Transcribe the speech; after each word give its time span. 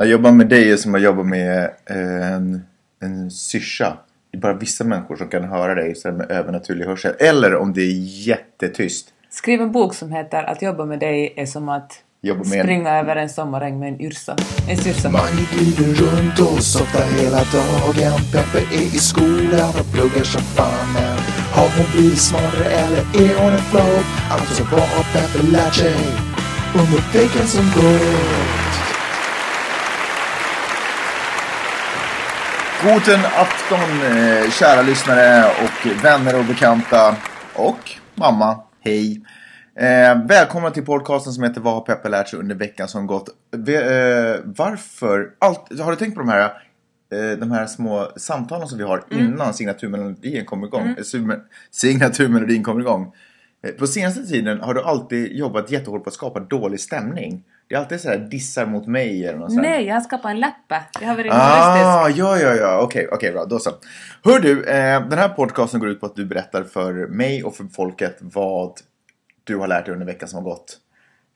Att 0.00 0.08
jobba 0.08 0.30
med 0.30 0.46
dig 0.48 0.72
är 0.72 0.76
som 0.76 0.94
att 0.94 1.02
jobba 1.02 1.22
med 1.22 1.70
eh, 1.90 2.32
en, 2.32 2.62
en 3.02 3.30
syrsa. 3.30 3.96
Det 4.30 4.38
är 4.38 4.40
bara 4.40 4.54
vissa 4.54 4.84
människor 4.84 5.16
som 5.16 5.28
kan 5.28 5.44
höra 5.44 5.74
dig 5.74 5.94
så 5.94 6.12
med 6.12 6.30
övernaturlig 6.30 6.84
hörsel. 6.84 7.14
Eller 7.18 7.54
om 7.56 7.72
det 7.72 7.80
är 7.82 7.94
jättetyst. 8.28 9.08
Skriv 9.30 9.60
en 9.60 9.72
bok 9.72 9.94
som 9.94 10.12
heter 10.12 10.42
Att 10.44 10.62
jobba 10.62 10.84
med 10.84 10.98
dig 10.98 11.34
är 11.36 11.46
som 11.46 11.68
att 11.68 11.92
Jobba 12.22 12.44
med 12.44 12.58
en- 12.58 12.66
springa 12.66 12.98
över 12.98 13.16
en 13.16 13.28
sommaräng 13.28 13.78
med 13.78 13.88
en 13.88 14.00
yrsa. 14.00 14.36
En 14.70 14.76
syrsa. 14.76 15.10
Man 15.10 15.22
glider 15.52 15.94
runt 15.94 16.38
och 16.40 16.62
softar 16.62 17.04
hela 17.22 17.36
dagen 17.36 18.20
Peppe 18.32 18.58
är 18.76 18.82
i 18.82 18.98
skolan 18.98 19.68
och 19.80 19.92
pluggar 19.94 20.24
som 20.24 20.40
fan 20.42 20.92
men 20.94 21.18
Har 21.56 21.68
hon 21.76 21.86
blivit 21.92 22.18
smartare 22.18 22.64
eller 22.64 22.98
är 22.98 23.42
hon 23.42 23.52
en 23.52 23.58
flow? 23.58 24.04
Alltså 24.30 24.62
vad 24.72 24.80
har 24.80 25.04
Peppe 25.12 25.46
lärt 25.52 25.74
sig 25.74 25.94
under 26.74 27.18
veckan 27.18 27.46
som 27.46 27.64
gått? 27.64 28.59
Guten 32.84 33.20
afton 33.36 33.80
eh, 33.80 34.50
kära 34.50 34.82
lyssnare 34.82 35.44
och 35.64 36.04
vänner 36.04 36.38
och 36.38 36.44
bekanta. 36.44 37.16
Och 37.56 37.90
mamma, 38.14 38.60
hej. 38.80 39.22
Eh, 39.76 40.26
välkomna 40.26 40.70
till 40.70 40.84
podcasten 40.84 41.32
som 41.32 41.44
heter 41.44 41.60
Vad 41.60 41.74
har 41.74 41.80
Peppe 41.80 42.08
lärt 42.08 42.28
sig 42.28 42.38
under 42.38 42.54
veckan 42.54 42.88
som 42.88 43.06
gått? 43.06 43.28
Ve, 43.56 43.76
eh, 43.76 44.36
varför? 44.44 45.26
Allt, 45.38 45.80
har 45.80 45.90
du 45.90 45.96
tänkt 45.96 46.14
på 46.14 46.20
de 46.20 46.28
här, 46.28 46.44
eh, 47.12 47.38
de 47.38 47.50
här 47.50 47.66
små 47.66 48.08
samtalen 48.16 48.68
som 48.68 48.78
vi 48.78 48.84
har 48.84 49.04
innan 49.10 49.54
signaturmelodin 49.54 50.44
kommer 50.44 50.66
igång? 50.66 50.88
Eh, 50.98 51.02
sim- 51.04 51.40
signaturmelodin 51.70 52.62
kommer 52.64 52.80
igång. 52.80 53.12
Eh, 53.66 53.70
På 53.72 53.86
senaste 53.86 54.26
tiden 54.26 54.60
har 54.60 54.74
du 54.74 54.82
alltid 54.82 55.32
jobbat 55.36 55.70
jättehårt 55.70 56.04
på 56.04 56.08
att 56.08 56.14
skapa 56.14 56.40
dålig 56.40 56.80
stämning. 56.80 57.42
Det 57.70 57.76
är 57.76 57.78
alltid 57.78 58.00
så 58.00 58.08
här 58.08 58.18
dissar 58.18 58.66
mot 58.66 58.86
mig 58.86 59.26
eller 59.26 59.38
något 59.38 59.50
sånt. 59.50 59.62
Nej, 59.62 59.84
jag 59.84 59.94
har 59.94 60.00
skapat 60.00 60.30
en 60.30 60.40
läppe. 60.40 60.82
Jag 61.00 61.08
har 61.08 61.16
varit. 61.16 61.32
Ah, 61.32 62.08
ja, 62.08 62.38
ja, 62.38 62.54
ja. 62.54 62.80
Okej, 62.82 63.08
okej, 63.12 63.32
bra. 63.32 63.44
Då 63.44 63.58
så. 63.58 63.70
Hör 64.24 64.40
du, 64.40 64.64
eh, 64.64 65.08
den 65.08 65.18
här 65.18 65.28
podcasten 65.28 65.80
går 65.80 65.88
ut 65.88 66.00
på 66.00 66.06
att 66.06 66.16
du 66.16 66.24
berättar 66.24 66.64
för 66.64 66.92
mig 67.06 67.44
och 67.44 67.56
för 67.56 67.64
folket 67.64 68.16
vad 68.20 68.72
du 69.44 69.56
har 69.56 69.66
lärt 69.66 69.84
dig 69.84 69.92
under 69.92 70.06
veckan 70.06 70.28
som 70.28 70.36
har 70.36 70.50
gått. 70.50 70.78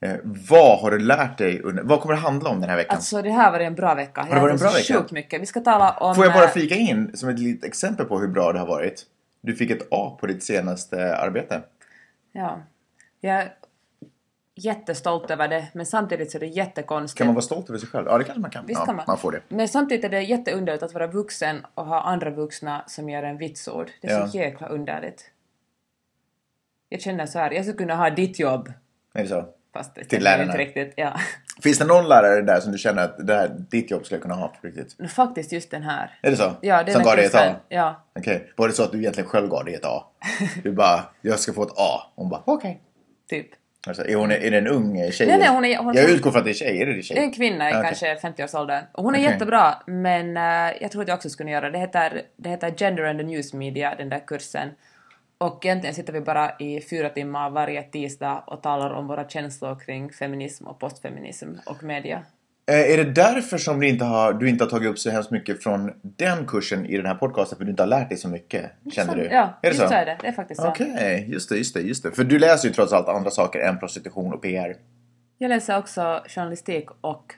Eh, 0.01 0.17
vad 0.51 0.79
har 0.79 0.91
du 0.91 0.99
lärt 0.99 1.39
dig 1.39 1.61
under... 1.63 1.83
Vad 1.83 2.01
kommer 2.01 2.15
det 2.15 2.21
handla 2.21 2.51
om 2.51 2.61
den 2.61 2.71
här 2.71 2.77
veckan? 2.77 2.97
Alltså 2.97 3.23
det 3.23 3.31
här 3.31 3.53
var 3.53 3.61
en 3.61 3.75
bra 3.75 3.95
vecka. 3.95 4.27
det 4.31 4.41
varit 4.41 4.53
en 4.53 4.59
bra 4.59 4.71
vecka? 4.71 4.95
Sjukt 4.95 5.13
mycket. 5.13 5.43
Vi 5.43 5.47
ska 5.47 5.61
tala 5.61 5.91
om... 5.91 6.15
Får 6.15 6.25
jag 6.25 6.35
bara 6.35 6.45
eh, 6.45 6.51
flika 6.51 6.75
in 6.75 7.17
som 7.17 7.29
ett 7.29 7.39
litet 7.39 7.65
exempel 7.65 8.07
på 8.07 8.19
hur 8.19 8.29
bra 8.29 8.53
det 8.53 8.59
har 8.59 8.67
varit? 8.67 9.03
Du 9.41 9.55
fick 9.55 9.71
ett 9.71 9.89
A 9.91 10.19
på 10.21 10.27
ditt 10.27 10.45
senaste 10.45 11.17
arbete. 11.17 11.61
Ja. 12.33 12.63
Jag 13.21 13.49
jättestolt 14.57 15.31
över 15.31 15.49
det, 15.49 15.67
men 15.73 15.87
samtidigt 15.87 16.31
så 16.31 16.39
är 16.39 16.41
det 16.41 16.47
jättekonstigt. 16.47 17.19
Kan 17.19 17.27
man 17.27 17.35
vara 17.35 17.43
stolt 17.43 17.69
över 17.69 17.79
sig 17.79 17.89
själv? 17.89 18.07
Ja, 18.09 18.19
det 18.19 18.25
kanske 18.25 18.41
man 18.41 18.51
kan. 18.51 18.67
Visst 18.67 18.81
ja, 18.81 18.87
kan 18.87 18.97
man. 18.97 19.05
man 19.09 19.19
får 19.19 19.33
det. 19.33 19.41
Men 19.49 19.69
samtidigt 19.69 20.05
är 20.05 20.09
det 20.09 20.23
jätteunderligt 20.23 20.83
att 20.83 20.95
vara 20.95 21.07
vuxen 21.07 21.67
och 21.75 21.87
ha 21.87 22.01
andra 22.01 22.31
vuxna 22.31 22.85
som 22.87 23.09
gör 23.09 23.23
en 23.23 23.39
vitsord. 23.39 23.91
Det 24.01 24.09
är 24.09 24.27
så 24.27 24.37
Ja. 24.39 24.45
jäkla 24.45 24.67
underligt. 24.69 25.31
Jag 26.89 27.01
känner 27.01 27.27
så 27.27 27.39
här, 27.39 27.51
jag 27.51 27.65
skulle 27.65 27.79
kunna 27.79 27.95
ha 27.97 28.11
ditt 28.11 28.39
jobb. 28.39 28.73
Är 29.15 29.23
det 29.23 29.29
så? 29.29 29.45
Fast 29.73 29.95
det 29.95 30.05
Till 30.05 30.23
lärarna. 30.23 30.45
inte 30.45 30.59
riktigt. 30.59 30.95
Ja. 30.97 31.13
Finns 31.63 31.79
det 31.79 31.85
någon 31.85 32.09
lärare 32.09 32.43
där 32.43 32.61
som 32.61 32.73
du 32.73 32.79
känner 32.79 33.05
att 33.05 33.27
det 33.27 33.35
här, 33.35 33.49
ditt 33.71 33.91
jobb 33.91 34.05
skulle 34.05 34.17
jag 34.17 34.23
kunna 34.23 34.35
ha 34.35 34.49
på 34.49 34.67
riktigt? 34.67 35.13
Faktiskt 35.13 35.53
just 35.53 35.71
den 35.71 35.83
här. 35.83 36.19
Är 36.23 36.31
det 36.31 36.37
så? 36.37 36.53
Ja, 36.61 36.83
den 36.83 36.95
som 36.95 37.03
gav 37.03 37.17
dig 37.17 37.25
ett. 37.25 37.35
A? 37.35 37.55
Ja. 37.69 38.05
Okej, 38.19 38.53
var 38.57 38.69
det 38.69 38.75
så 38.75 38.83
att 38.83 38.93
du 38.93 38.99
egentligen 38.99 39.29
själv 39.29 39.49
gav 39.49 39.65
dig 39.65 39.75
ett 39.75 39.85
A? 39.85 40.05
Du 40.63 40.73
bara, 40.73 41.05
jag 41.21 41.39
ska 41.39 41.53
få 41.53 41.63
ett 41.63 41.73
A. 41.77 42.13
Hon 42.15 42.29
bara, 42.29 42.43
okej. 42.45 42.81
Typ. 43.29 43.47
Alltså, 43.87 44.07
är, 44.07 44.15
hon, 44.17 44.31
är 44.31 44.51
det 44.51 44.59
en 44.59 44.67
ung 44.67 45.13
tjej? 45.13 45.27
Nej, 45.27 45.39
nej, 45.39 45.49
hon 45.49 45.65
är- 45.65 45.77
hon- 45.77 45.95
jag 45.95 46.11
utgår 46.11 46.31
från 46.31 46.39
att 46.39 46.45
det 46.45 46.51
är 46.51 46.55
tjej. 46.55 46.83
Är 46.83 46.87
det 46.87 47.03
tjej? 47.03 47.19
En 47.19 47.33
kvinna 47.33 47.71
i 47.71 47.73
Ja, 47.73 47.79
okej. 47.79 47.95
kanske 48.01 48.29
50-årsåldern. 48.29 48.85
Och 48.93 49.05
hon 49.05 49.15
är 49.15 49.19
Okej. 49.19 49.31
jättebra, 49.33 49.75
men 49.87 50.37
eh, 50.37 50.77
jag 50.81 50.91
tror 50.91 51.03
att 51.03 51.09
jag 51.09 51.15
också 51.17 51.31
skulle 51.31 51.51
göra 51.51 51.71
det. 51.71 51.79
Heter, 51.79 52.23
det 52.37 52.49
heter 52.49 52.71
Gender 52.77 53.05
and 53.05 53.19
the 53.19 53.25
News 53.27 53.53
Media, 53.53 53.95
den 53.99 54.09
där 54.09 54.27
kursen. 54.27 54.69
Och 55.39 55.67
egentligen 55.67 55.95
sitter 55.95 56.13
vi 56.13 56.21
bara 56.21 56.51
i 56.59 56.81
fyra 56.81 57.09
timmar 57.09 57.51
varje 57.51 57.83
tisdag 57.83 58.45
och 58.47 58.63
talar 58.63 58.91
om 58.91 59.07
våra 59.07 59.29
känslor 59.29 59.79
kring 59.87 60.11
feminism 60.13 60.67
och 60.67 60.79
postfeminism 60.79 61.49
och 61.67 61.83
media. 61.83 62.23
Eh, 62.67 62.93
är 62.93 62.97
det 62.97 63.05
därför 63.05 63.59
som 63.59 63.81
du 63.81 63.89
inte, 63.89 64.05
har, 64.05 64.33
du 64.33 64.49
inte 64.49 64.65
har 64.65 64.71
tagit 64.71 64.91
upp 64.91 64.99
så 64.99 65.11
hemskt 65.11 65.31
mycket 65.31 65.63
från 65.63 65.93
den 66.03 66.47
kursen 66.47 66.87
i 66.87 66.97
den 66.97 67.07
här 67.07 67.15
podcasten? 67.15 67.59
För 67.59 67.65
du 67.65 67.71
inte 67.71 67.83
har 67.83 67.89
lärt 67.89 68.09
dig 68.09 68.19
så 68.19 68.29
mycket? 68.29 68.71
Känner 68.93 69.17
du? 69.17 69.25
Ja, 69.25 69.59
är 69.63 69.71
det 69.71 69.77
så? 69.77 69.89
så 69.89 69.95
är 69.95 70.07
det. 70.07 70.19
Det 70.21 70.27
är 70.27 70.33
faktiskt 70.33 70.61
så. 70.61 70.69
Okej, 70.69 71.27
just 71.29 71.49
det, 71.49 71.57
just 71.57 71.75
det, 71.75 71.81
just 71.81 72.03
det. 72.03 72.13
För 72.13 72.25
du 72.25 72.39
läser 72.39 72.69
ju 72.69 72.75
trots 72.75 72.93
allt 72.93 73.09
andra 73.09 73.31
saker 73.31 73.61
än 73.61 73.79
prostitution 73.79 74.33
och 74.33 74.43
PR. 74.43 74.77
Jag 75.39 75.49
läser 75.49 75.79
också 75.79 76.23
journalistik 76.29 76.87
och 77.01 77.35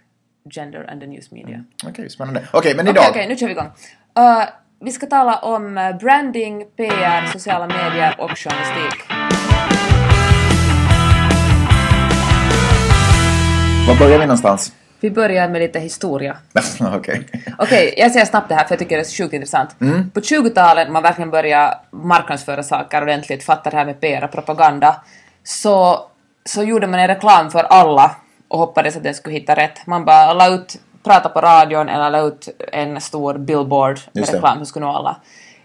Gender 0.50 0.91
and 0.91 1.00
the 1.00 1.06
News 1.06 1.31
Media. 1.31 1.64
Okej, 1.88 2.10
spännande. 2.10 2.43
Okej, 2.53 2.75
men 2.76 2.88
Okej, 2.88 2.91
idag. 2.91 3.10
okej, 3.10 3.28
nu 3.28 3.37
kör 3.37 3.47
vi 3.47 3.53
igång. 3.53 3.66
Uh, 4.19 4.44
vi 4.81 4.91
ska 4.91 5.06
tala 5.06 5.38
om 5.38 5.78
eh, 5.78 5.97
branding, 5.97 6.64
PR, 6.76 7.26
sociala 7.32 7.66
medier 7.66 8.20
och 8.20 8.38
journalistik. 8.38 9.03
Var 13.88 13.98
börjar 13.98 14.19
vi 14.19 14.26
någonstans? 14.26 14.72
Vi 15.01 15.11
börjar 15.11 15.49
med 15.49 15.61
lite 15.61 15.79
historia. 15.79 16.37
Okej. 16.95 17.27
Okej, 17.59 17.95
jag 17.97 18.12
säger 18.12 18.27
snabbt 18.27 18.49
det 18.49 18.55
här 18.55 18.65
för 18.65 18.73
jag 18.73 18.79
tycker 18.79 18.97
det 18.97 19.03
är 19.03 19.17
sjukt 19.17 19.34
intressant. 19.34 19.81
Mm. 19.81 20.11
På 20.11 20.21
20-talet, 20.21 20.87
när 20.87 20.93
man 20.93 21.03
verkligen 21.03 21.31
började 21.31 21.79
marknadsföra 21.91 22.62
saker 22.62 23.03
ordentligt, 23.03 23.45
fatta 23.45 23.71
det 23.71 23.77
här 23.77 23.85
med 23.85 24.01
PR 24.01 24.25
och 24.25 24.33
propaganda, 24.33 24.97
så, 25.45 26.06
så 26.45 26.62
gjorde 26.62 26.87
man 26.87 27.01
en 27.01 27.09
reklam 27.09 27.51
för 27.51 27.62
alla 27.62 28.17
och 28.49 28.59
hoppades 28.59 28.97
att 28.97 29.03
den 29.03 29.15
skulle 29.15 29.35
hitta 29.35 29.56
rätt. 29.56 29.87
Man 29.87 30.05
bara 30.05 30.33
la 30.33 30.49
ut, 30.49 30.79
prata 31.05 31.29
på 31.29 31.41
radion 31.41 31.89
eller 31.89 32.11
la 32.11 32.21
ut 32.21 32.49
en 32.73 33.01
stor 33.01 33.39
billboard 33.39 33.99
med 34.12 34.29
reklam 34.29 34.56
som 34.56 34.67
skulle 34.67 34.87
nå 34.87 34.93
alla. 34.93 35.17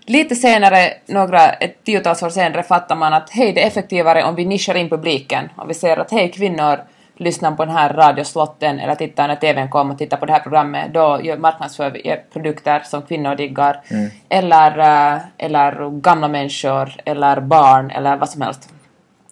Lite 0.05 0.35
senare, 0.35 0.93
några, 1.05 1.49
ett 1.49 1.83
tiotals 1.83 2.23
år 2.23 2.29
senare, 2.29 2.63
fattar 2.63 2.95
man 2.95 3.13
att 3.13 3.29
hej, 3.29 3.53
det 3.53 3.63
är 3.63 3.67
effektivare 3.67 4.23
om 4.23 4.35
vi 4.35 4.45
nischar 4.45 4.75
in 4.75 4.89
publiken. 4.89 5.49
Om 5.55 5.67
vi 5.67 5.73
säger 5.73 5.97
att 5.97 6.11
hej, 6.11 6.31
kvinnor 6.31 6.79
lyssnar 7.21 7.51
på 7.51 7.65
den 7.65 7.75
här 7.75 7.93
radioslotten 7.93 8.79
eller 8.79 8.95
tittar 8.95 9.27
när 9.27 9.35
TVn 9.35 9.69
kommer 9.69 9.93
och 9.93 9.97
tittar 9.97 10.17
på 10.17 10.25
det 10.25 10.33
här 10.33 10.39
programmet, 10.39 10.93
då 10.93 11.21
marknadsför 11.37 11.89
vi 11.89 12.15
produkter 12.33 12.81
som 12.85 13.01
kvinnor 13.01 13.35
diggar. 13.35 13.81
Eller, 14.29 14.79
eh, 14.79 15.19
eller 15.37 16.01
gamla 16.01 16.27
människor, 16.27 16.89
eller 17.05 17.41
barn, 17.41 17.91
eller 17.91 18.17
vad 18.17 18.29
som 18.29 18.41
helst. 18.41 18.69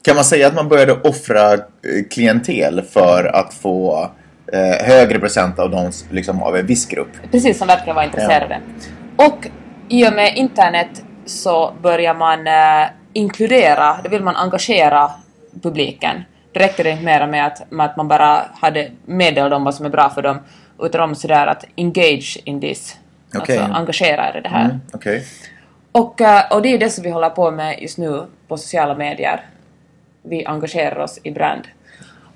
Kan 0.02 0.16
man 0.16 0.24
säga 0.24 0.48
att 0.48 0.56
man 0.56 0.70
började 0.70 0.94
offra 0.94 1.54
eh, 1.54 1.60
klientel 2.12 2.82
för 2.82 3.36
att 3.36 3.54
få 3.54 4.10
eh, 4.54 4.88
högre 4.88 5.20
procent 5.20 5.60
av 5.60 5.70
de 5.72 5.92
liksom, 6.12 6.44
av 6.44 6.58
en 6.58 6.66
viss 6.66 6.86
grupp? 6.86 7.12
Precis, 7.32 7.58
som 7.58 7.68
verkligen 7.68 7.96
var 7.96 8.04
intresserade. 8.04 8.60
Och 9.16 9.48
i 9.90 10.08
och 10.08 10.14
med 10.14 10.38
internet 10.38 11.04
så 11.26 11.74
börjar 11.82 12.14
man 12.14 12.48
eh, 12.48 12.90
inkludera, 13.14 13.98
då 14.04 14.10
vill 14.10 14.24
man 14.24 14.36
engagera 14.36 15.12
publiken. 15.64 16.24
Då 16.52 16.60
räcker 16.60 16.84
det 16.84 16.90
inte 16.90 17.04
mera 17.04 17.28
med 17.28 17.46
att, 17.46 17.72
med 17.72 17.86
att 17.86 17.98
man 17.98 18.08
bara 18.08 18.46
hade 18.54 18.92
meddelat 19.06 19.52
dem 19.52 19.64
vad 19.64 19.76
som 19.76 19.86
är 19.86 19.90
bra 19.90 20.10
för 20.10 20.22
dem, 20.22 20.40
utan 20.80 21.02
de 21.10 21.16
sådär 21.16 21.48
att 21.48 21.66
engage 21.78 22.38
in 22.44 22.62
this. 22.62 22.98
Okej. 23.36 23.58
Alltså 23.58 23.74
engagera 23.74 24.30
er 24.30 24.38
i 24.38 24.42
det 24.42 24.50
här. 24.50 24.66
Mm, 24.66 24.82
Okej. 24.94 25.26
Och, 25.92 26.22
eh, 26.22 26.52
och 26.52 26.62
det 26.62 26.74
är 26.74 26.78
det 26.78 26.90
som 26.90 27.04
vi 27.04 27.10
håller 27.10 27.30
på 27.30 27.52
med 27.52 27.82
just 27.82 27.98
nu 27.98 28.26
på 28.48 28.58
sociala 28.58 28.96
medier. 28.96 29.42
Vi 30.24 30.46
engagerar 30.46 31.00
oss 31.00 31.20
i 31.24 31.32
brand. 31.32 31.68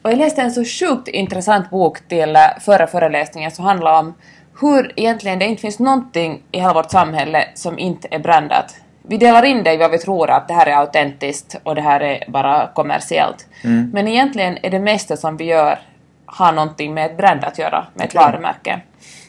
Och 0.02 0.12
jag 0.12 0.18
läste 0.18 0.42
en 0.42 0.52
så 0.52 0.66
sjukt 0.66 1.08
intressant 1.08 1.70
bok 1.70 2.08
till 2.08 2.36
eh, 2.36 2.42
förra 2.60 2.88
föreläsningen 2.88 3.52
som 3.52 3.66
handlar 3.66 4.00
om 4.00 4.14
hur 4.62 4.94
egentligen 4.96 5.40
det 5.40 5.46
inte 5.46 5.62
finns 5.62 5.80
någonting 5.80 6.42
i 6.52 6.60
hela 6.60 6.74
vårt 6.74 6.92
samhälle 6.92 7.48
som 7.54 7.80
inte 7.80 8.08
är 8.12 8.20
brandat. 8.20 8.76
Vi 9.08 9.18
delar 9.18 9.44
in 9.44 9.64
det 9.64 9.74
i 9.74 9.78
vad 9.78 9.92
vi 9.92 9.98
tror 9.98 10.30
att 10.30 10.48
det 10.48 10.54
här 10.54 10.68
är 10.68 10.76
autentiskt 10.76 11.56
och 11.64 11.76
det 11.76 11.82
här 11.82 12.00
är 12.00 12.24
bara 12.28 12.70
kommersiellt. 12.74 13.48
Men 13.94 14.08
egentligen 14.08 14.58
är 14.62 14.70
det 14.70 14.80
mesta 14.80 15.18
som 15.18 15.38
vi 15.38 15.44
gör 15.44 15.80
har 16.26 16.52
någonting 16.52 16.94
med 16.94 17.06
ett 17.06 17.18
brand 17.18 17.44
att 17.44 17.60
göra, 17.60 17.86
med 17.94 18.06
ett 18.08 18.16
varumärke. 18.16 18.82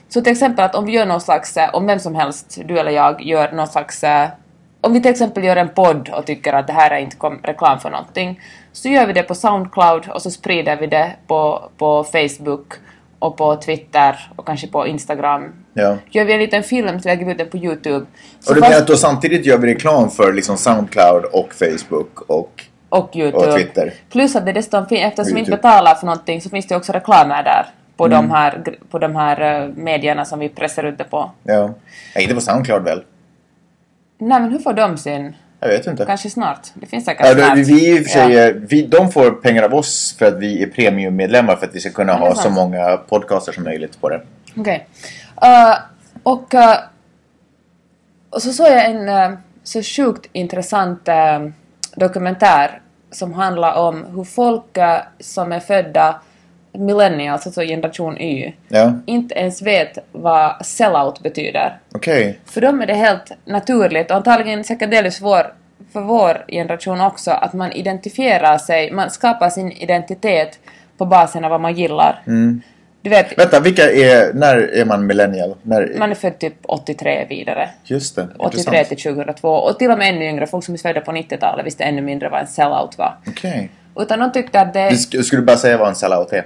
Så 0.09 0.21
till 0.21 0.33
exempel 0.33 0.65
att 0.65 0.75
om 0.75 0.87
vi 0.87 0.93
gör 0.93 1.07
någon 1.07 1.21
slags, 1.21 1.57
eh, 1.57 1.75
om 1.75 1.87
vem 1.87 1.99
som 1.99 2.15
helst, 2.15 2.59
du 2.65 2.79
eller 2.79 2.91
jag, 2.91 3.23
gör 3.23 3.53
någon 3.53 3.67
slags 3.67 4.05
eh, 4.05 4.29
om 4.81 4.93
vi 4.93 5.03
till 5.03 5.11
exempel 5.11 5.45
gör 5.45 5.57
en 5.57 5.69
podd 5.69 6.09
och 6.09 6.27
tycker 6.27 6.53
att 6.53 6.67
det 6.67 6.73
här 6.73 6.91
är 6.91 6.99
inte 6.99 7.17
reklam 7.43 7.81
för 7.81 7.91
någonting, 7.91 8.41
så 8.73 8.89
gör 8.89 9.07
vi 9.07 9.13
det 9.13 9.23
på 9.23 9.35
Soundcloud 9.35 10.09
och 10.09 10.23
så 10.23 10.31
sprider 10.31 10.77
vi 10.77 10.87
det 10.87 11.13
på, 11.27 11.71
på 11.77 12.05
Facebook 12.05 12.73
och 13.19 13.37
på 13.37 13.57
Twitter 13.57 14.31
och 14.37 14.47
kanske 14.47 14.67
på 14.67 14.87
Instagram. 14.87 15.64
Ja. 15.75 15.97
Gör 16.11 16.25
vi 16.25 16.33
en 16.33 16.39
liten 16.39 16.63
film 16.63 17.01
så 17.01 17.09
lägger 17.09 17.25
vi 17.27 17.33
ut 17.33 17.39
den 17.39 17.49
på 17.49 17.57
Youtube. 17.57 18.07
Så 18.41 18.51
Och 18.51 18.55
du 18.55 18.61
fast- 18.61 18.71
menar 18.71 18.83
att 18.83 18.87
då 18.89 18.97
samtidigt 18.97 19.47
gör 19.47 19.59
vi 19.59 19.75
reklam 19.75 20.11
för 20.11 20.33
liksom 20.33 20.57
Soundcloud 20.57 21.25
och 21.25 21.55
Facebook 21.55 22.21
och... 22.27 22.65
och 22.89 23.17
Youtube. 23.17 23.47
och 23.47 23.57
Twitter. 23.57 23.93
Plus 24.11 24.37
att 24.37 24.47
det 24.47 24.53
dessutom 24.53 24.87
fin- 24.87 25.03
eftersom 25.05 25.35
vi 25.35 25.39
inte 25.41 25.51
betalar 25.51 25.95
för 25.95 26.07
någonting 26.07 26.41
så 26.41 26.51
finns 26.51 26.67
det 26.67 26.77
också 26.77 26.93
reklamer 26.93 27.43
där 27.43 27.67
på, 27.97 28.07
Mm. 28.07 28.19
de 28.29 28.31
här, 28.35 28.63
på 28.91 28.99
de 28.99 29.17
här 29.17 29.63
eh, 29.63 29.69
medierna 29.77 30.25
som 30.25 30.39
vi 30.39 30.49
pressar 30.49 30.85
ut 30.85 30.99
det 30.99 31.05
på. 31.05 31.31
Ja. 31.45 31.75
ja 32.15 32.21
inte 32.21 32.35
på 32.35 32.41
Soundcloud 32.41 32.83
väl? 32.85 33.03
Nej 34.19 34.41
men 34.41 34.51
hur 34.53 34.59
får 34.59 34.73
de 34.73 34.99
sin... 34.99 35.35
Jag 35.61 35.69
vet 35.69 35.87
inte. 35.87 36.05
Kanske 36.05 36.31
snart. 36.31 36.61
Det 36.75 36.87
finns 36.87 37.05
säkert 37.05 37.27
Ja, 37.27 37.35
snart. 37.35 37.59
vi, 37.59 38.05
sig, 38.05 38.33
Ja. 38.33 38.41
är- 38.41 38.53
vi, 38.69 38.83
de 38.87 39.13
får 39.13 39.31
pengar 39.31 39.63
av 39.63 39.75
oss 39.75 40.17
för 40.19 40.27
att 40.27 40.39
vi 40.39 40.63
är 40.63 40.67
premiummedlemmar 40.67 41.57
för 41.57 41.67
att 41.67 41.75
vi 41.75 41.81
ska 41.81 41.91
kunna 41.91 42.13
ha 42.13 42.35
så 42.35 42.51
många 42.51 42.97
podcaster 42.97 43.53
som 43.53 43.65
möjligt 43.65 44.01
på 44.01 44.09
det. 44.09 44.21
Okej. 44.57 44.87
Eh, 45.43 45.77
och, 46.23 46.55
eh, 46.55 46.79
och 48.31 48.43
så 48.43 48.53
såg 48.53 48.67
jag 48.67 48.85
en 48.85 49.09
eh, 49.09 49.31
så 49.63 49.83
sjukt 49.83 50.27
intressant 50.33 51.09
dokumentär 51.97 52.81
som 53.11 53.33
handlar 53.33 53.75
om 53.75 54.05
hur 54.15 54.25
folk 54.25 54.79
som 55.21 55.53
är 55.53 55.61
födda 55.61 56.21
millennials, 56.73 57.47
alltså 57.47 57.61
generation 57.61 58.19
Y, 58.19 58.53
Ja, 58.69 58.93
inte 59.07 59.35
ens 59.35 59.63
vet 59.63 59.99
vad 60.13 60.67
sellout 60.67 61.21
betyder. 61.21 61.79
okej. 61.95 62.39
För 62.45 62.61
dem 62.61 62.83
är 62.83 62.87
det 62.87 62.95
helt 62.95 63.33
naturligt 63.45 64.11
och 64.11 64.17
antagligen 64.17 64.65
säkert 64.65 64.91
delvis 64.91 65.21
vår, 65.21 65.55
för 65.93 66.01
vår 66.01 66.45
generation 66.49 67.01
också 67.01 67.31
att 67.31 67.53
man 67.53 67.73
identifierar 67.73 68.59
sig, 68.59 68.91
man 68.91 69.11
skapar 69.11 69.51
sin 69.51 69.73
identitet 69.73 70.59
på 70.99 71.07
basen 71.07 71.45
av 71.45 71.51
vad 71.51 71.61
man 71.61 71.75
gillar. 71.75 72.23
Du 73.05 73.11
vet, 73.11 73.39
Vänta, 73.39 73.61
vilka 73.61 73.91
är... 73.93 74.33
När 74.33 74.57
är 74.57 74.85
man 74.85 75.07
millennial? 75.07 75.55
När, 75.63 75.93
man 75.99 76.11
är 76.11 76.15
född 76.15 76.39
typ 76.39 76.55
83 76.63 77.27
vidare. 77.29 77.71
Just 77.85 78.17
det, 78.17 78.23
83 78.39 78.45
intressant. 78.45 78.89
till 78.89 79.15
2002 79.15 79.49
och 79.49 79.79
till 79.79 79.91
och 79.91 79.99
med 79.99 80.09
ännu 80.09 80.25
yngre, 80.29 80.47
folk 80.47 80.65
som 80.65 80.75
är 80.75 80.79
födda 80.79 81.01
på 81.01 81.13
90-talet 81.13 81.67
visste 81.67 81.85
ännu 81.85 82.03
mindre 82.03 82.29
vad 82.29 82.41
en 82.41 82.47
sellout 82.47 82.99
var. 82.99 83.17
Okej. 83.27 83.71
Utan 83.97 84.19
de 84.19 84.33
tyckte 84.33 84.61
att 84.61 84.73
det... 84.73 84.89
Du 84.91 84.95
sk- 84.97 85.23
Skulle 85.23 85.43
du 85.43 85.47
bara 85.47 85.57
säga 85.57 85.77
vad 85.77 85.89
en 85.89 85.95
sellout 85.95 86.33
är? 86.33 86.45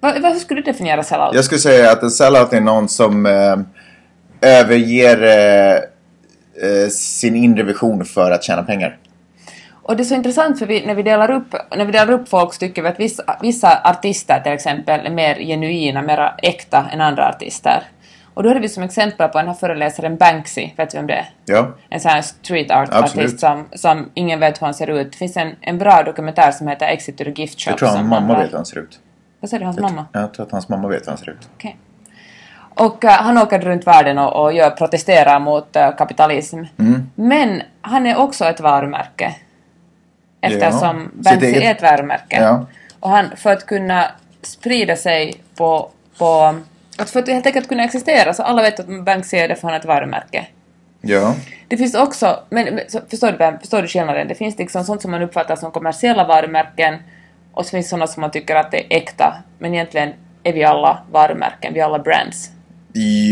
Va, 0.00 0.14
va, 0.22 0.28
hur 0.28 0.38
skulle 0.38 0.60
du 0.60 0.72
definiera 0.72 1.02
sellout? 1.02 1.34
Jag 1.34 1.44
skulle 1.44 1.58
säga 1.58 1.90
att 1.92 2.02
en 2.02 2.10
sellout 2.10 2.52
är 2.52 2.60
någon 2.60 2.88
som 2.88 3.26
eh, 3.26 3.56
överger 4.40 5.22
eh, 5.22 5.74
eh, 6.82 6.88
sin 6.90 7.36
inre 7.36 7.62
vision 7.62 8.04
för 8.04 8.30
att 8.30 8.44
tjäna 8.44 8.62
pengar. 8.62 8.96
Och 9.88 9.96
det 9.96 10.02
är 10.02 10.04
så 10.04 10.14
intressant 10.14 10.58
för 10.58 10.66
vi, 10.66 10.86
när, 10.86 10.94
vi 10.94 11.02
delar 11.02 11.30
upp, 11.30 11.54
när 11.76 11.84
vi 11.84 11.92
delar 11.92 12.12
upp 12.12 12.28
folk 12.28 12.54
så 12.54 12.58
tycker 12.58 12.82
vi 12.82 12.88
att 12.88 13.00
vissa, 13.00 13.36
vissa 13.42 13.80
artister 13.84 14.40
till 14.40 14.52
exempel 14.52 15.06
är 15.06 15.10
mer 15.10 15.34
genuina, 15.34 16.02
mer 16.02 16.34
äkta 16.42 16.88
än 16.92 17.00
andra 17.00 17.28
artister. 17.28 17.82
Och 18.34 18.42
då 18.42 18.48
hade 18.48 18.60
vi 18.60 18.68
som 18.68 18.82
exempel 18.82 19.28
på 19.28 19.38
den 19.38 19.46
här 19.46 19.54
föreläsaren 19.54 20.16
Banksy, 20.16 20.70
vet 20.76 20.90
du 20.90 20.96
vem 20.96 21.06
det 21.06 21.14
är? 21.14 21.28
Ja. 21.44 21.68
En 21.88 22.00
sån 22.00 22.10
här 22.10 22.22
street 22.22 22.70
art 22.70 22.88
Absolut. 22.92 23.26
artist 23.26 23.40
som, 23.40 23.64
som 23.72 24.10
ingen 24.14 24.40
vet 24.40 24.60
hur 24.60 24.64
han 24.64 24.74
ser 24.74 24.90
ut. 24.90 25.12
Det 25.12 25.18
finns 25.18 25.36
en, 25.36 25.52
en 25.60 25.78
bra 25.78 26.02
dokumentär 26.02 26.52
som 26.52 26.68
heter 26.68 26.86
Exit 26.86 27.18
to 27.18 27.24
the 27.24 27.30
Gift 27.30 27.60
Shop. 27.60 27.70
Jag 27.70 27.78
tror 27.78 27.88
hans 27.88 28.08
mamma 28.08 28.38
vet 28.38 28.52
hur 28.52 28.56
han 28.56 28.66
ser 28.66 28.78
ut. 28.78 29.00
Vad 29.40 29.50
säger 29.50 29.60
du, 29.60 29.64
hans 29.66 29.76
Jag, 29.76 29.90
mamma? 29.90 30.06
jag 30.12 30.34
tror 30.34 30.46
att 30.46 30.52
hans 30.52 30.68
mamma 30.68 30.88
vet 30.88 31.02
hur 31.02 31.10
han 31.10 31.18
ser 31.18 31.30
ut. 31.30 31.48
Okej. 31.54 31.78
Och 32.74 33.04
eh, 33.04 33.10
han 33.10 33.38
åker 33.38 33.58
runt 33.58 33.86
världen 33.86 34.18
och, 34.18 34.42
och 34.42 34.52
gör, 34.52 34.70
protesterar 34.70 35.40
mot 35.40 35.76
eh, 35.76 35.96
kapitalism. 35.96 36.62
Mm. 36.78 37.10
Men 37.14 37.62
han 37.80 38.06
är 38.06 38.16
också 38.16 38.44
ett 38.44 38.60
varumärke. 38.60 39.34
Eftersom 40.40 41.10
Ja, 41.24 41.32
eget- 41.32 41.62
är 41.62 41.70
ett 41.70 41.82
varumärke. 41.82 42.42
Ja. 42.42 42.66
Och 43.00 43.10
han, 43.10 43.36
för 43.36 43.52
att 43.52 43.66
kunna 43.66 44.04
sprida 44.42 44.96
sig 44.96 45.34
på, 45.56 45.90
på... 46.18 46.54
Att 46.98 47.10
för 47.10 47.20
att 47.20 47.28
helt 47.28 47.46
enkelt 47.46 47.68
kunna 47.68 47.84
existera 47.84 48.34
så 48.34 48.42
alla 48.42 48.62
vet 48.62 48.80
att 48.80 49.04
Banksy 49.04 49.36
är 49.36 49.48
det 49.48 49.54
för 49.54 49.62
han 49.62 49.74
är 49.74 49.78
ett 49.78 49.84
varumärke. 49.84 50.46
Ja. 51.00 51.34
Det 51.68 51.76
finns 51.76 51.94
också, 51.94 52.40
men, 52.50 52.80
förstår, 53.10 53.32
du, 53.32 53.58
förstår 53.58 53.82
du 53.82 53.88
skillnaden? 53.88 54.28
Det 54.28 54.34
finns 54.34 54.58
liksom 54.58 54.84
sånt 54.84 55.02
som 55.02 55.10
man 55.10 55.22
uppfattar 55.22 55.56
som 55.56 55.70
kommersiella 55.70 56.24
varumärken 56.24 56.96
och 57.52 57.66
så 57.66 57.70
finns 57.70 57.88
sådana 57.88 58.06
som 58.06 58.20
man 58.20 58.30
tycker 58.30 58.56
att 58.56 58.70
det 58.70 58.78
är 58.78 58.96
äkta. 58.96 59.36
Men 59.58 59.74
egentligen 59.74 60.12
är 60.42 60.52
vi 60.52 60.64
alla 60.64 60.98
varumärken, 61.12 61.74
vi 61.74 61.80
är 61.80 61.84
alla 61.84 61.98
brands. 61.98 62.50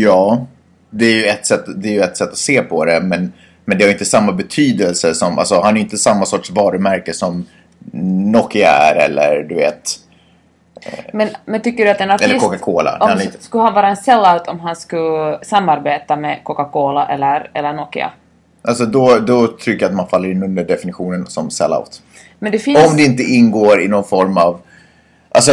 Ja. 0.01 0.45
Det 0.89 1.05
är 1.05 1.15
ju 1.15 1.25
ett 1.25 1.45
sätt, 1.45 1.63
det 1.75 1.89
är 1.89 1.93
ju 1.93 2.01
ett 2.01 2.17
sätt 2.17 2.29
att 2.29 2.37
se 2.37 2.61
på 2.61 2.85
det 2.85 2.99
men, 3.01 3.33
men 3.69 3.77
det 3.77 3.83
har 3.83 3.91
inte 3.91 4.05
samma 4.05 4.31
betydelse 4.31 5.13
som, 5.13 5.39
alltså 5.39 5.61
han 5.61 5.77
är 5.77 5.81
inte 5.81 5.97
samma 5.97 6.25
sorts 6.25 6.51
varumärke 6.51 7.13
som 7.13 7.45
Nokia 8.31 8.69
är 8.69 8.95
eller 8.95 9.45
du 9.49 9.55
vet, 9.55 9.99
Men, 11.13 11.29
men 11.45 11.61
tycker 11.61 11.85
du 11.85 11.91
att 11.91 12.01
en 12.01 12.11
artist... 12.11 12.29
eller 12.29 12.39
Coca-Cola. 12.39 12.97
Om, 12.99 13.19
Skulle 13.39 13.63
han 13.63 13.73
vara 13.73 13.87
en 13.87 13.97
sellout 13.97 14.47
om 14.47 14.59
han 14.59 14.75
skulle 14.75 15.39
samarbeta 15.43 16.15
med 16.15 16.39
Coca-Cola 16.43 17.07
eller, 17.07 17.51
eller 17.53 17.73
Nokia? 17.73 18.11
Alltså 18.61 18.85
då, 18.85 19.19
då 19.19 19.47
tycker 19.47 19.85
jag 19.85 19.89
att 19.89 19.95
man 19.95 20.07
faller 20.07 20.31
in 20.31 20.43
under 20.43 20.63
definitionen 20.63 21.25
som 21.27 21.51
sellout. 21.51 22.01
Men 22.39 22.51
det 22.51 22.59
finns... 22.59 22.89
Om 22.89 22.97
det 22.97 23.03
inte 23.03 23.23
ingår 23.23 23.81
i 23.81 23.87
någon 23.87 24.03
form 24.03 24.37
av... 24.37 24.61
Alltså... 25.29 25.51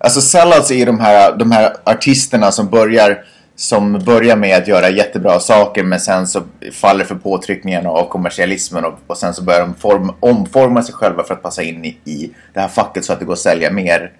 Alltså 0.00 0.20
sellouts 0.20 0.70
är 0.70 0.86
de 0.86 1.00
här, 1.00 1.36
de 1.36 1.52
här 1.52 1.76
artisterna 1.84 2.52
som 2.52 2.68
börjar, 2.68 3.24
som 3.58 3.92
börjar 3.92 4.36
med 4.36 4.56
att 4.56 4.68
göra 4.68 4.88
jättebra 4.88 5.40
saker 5.40 5.82
men 5.82 6.00
sen 6.00 6.26
så 6.26 6.42
faller 6.72 7.04
för 7.04 7.14
påtryckningen 7.14 7.86
av 7.86 8.08
kommersialismen 8.08 8.84
och, 8.84 8.98
och 9.06 9.16
sen 9.16 9.34
så 9.34 9.42
börjar 9.42 9.60
de 9.60 9.74
form, 9.74 10.12
omforma 10.20 10.82
sig 10.82 10.94
själva 10.94 11.24
för 11.24 11.34
att 11.34 11.42
passa 11.42 11.62
in 11.62 11.84
i, 11.84 11.98
i 12.04 12.30
det 12.54 12.60
här 12.60 12.68
facket 12.68 13.04
så 13.04 13.12
att 13.12 13.18
det 13.18 13.24
går 13.24 13.32
att 13.32 13.38
sälja 13.38 13.70
mer 13.70 14.12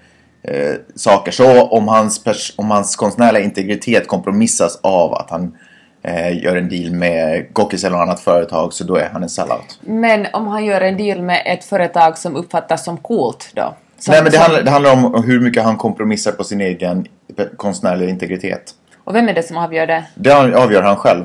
eh, 0.42 0.74
saker. 0.94 1.32
Så 1.32 1.62
om 1.62 1.88
hans, 1.88 2.22
om 2.56 2.70
hans 2.70 2.96
konstnärliga 2.96 3.44
integritet 3.44 4.08
kompromissas 4.08 4.80
av 4.82 5.14
att 5.14 5.30
han 5.30 5.56
eh, 6.02 6.42
gör 6.42 6.56
en 6.56 6.68
deal 6.68 6.90
med 6.92 7.46
Gockis 7.52 7.84
eller 7.84 7.96
något 7.96 8.02
annat 8.02 8.20
företag 8.20 8.72
så 8.72 8.84
då 8.84 8.96
är 8.96 9.08
han 9.12 9.22
en 9.22 9.28
sellout. 9.28 9.78
Men 9.80 10.26
om 10.32 10.46
han 10.46 10.64
gör 10.64 10.80
en 10.80 10.96
deal 10.96 11.22
med 11.22 11.42
ett 11.46 11.64
företag 11.64 12.18
som 12.18 12.36
uppfattas 12.36 12.84
som 12.84 12.96
coolt 12.96 13.50
då? 13.54 13.74
Som, 13.98 14.12
Nej 14.12 14.22
men 14.22 14.32
det 14.32 14.38
handlar, 14.38 14.62
det 14.62 14.70
handlar 14.70 14.92
om 14.92 15.24
hur 15.24 15.40
mycket 15.40 15.62
han 15.62 15.76
kompromissar 15.76 16.32
på 16.32 16.44
sin 16.44 16.60
egen 16.60 17.06
konstnärliga 17.56 18.08
integritet. 18.08 18.74
Och 19.08 19.14
vem 19.14 19.28
är 19.28 19.34
det 19.34 19.42
som 19.42 19.56
avgör 19.56 19.86
det? 19.86 20.04
Det 20.14 20.32
avgör 20.32 20.82
han 20.82 20.96
själv. 20.96 21.24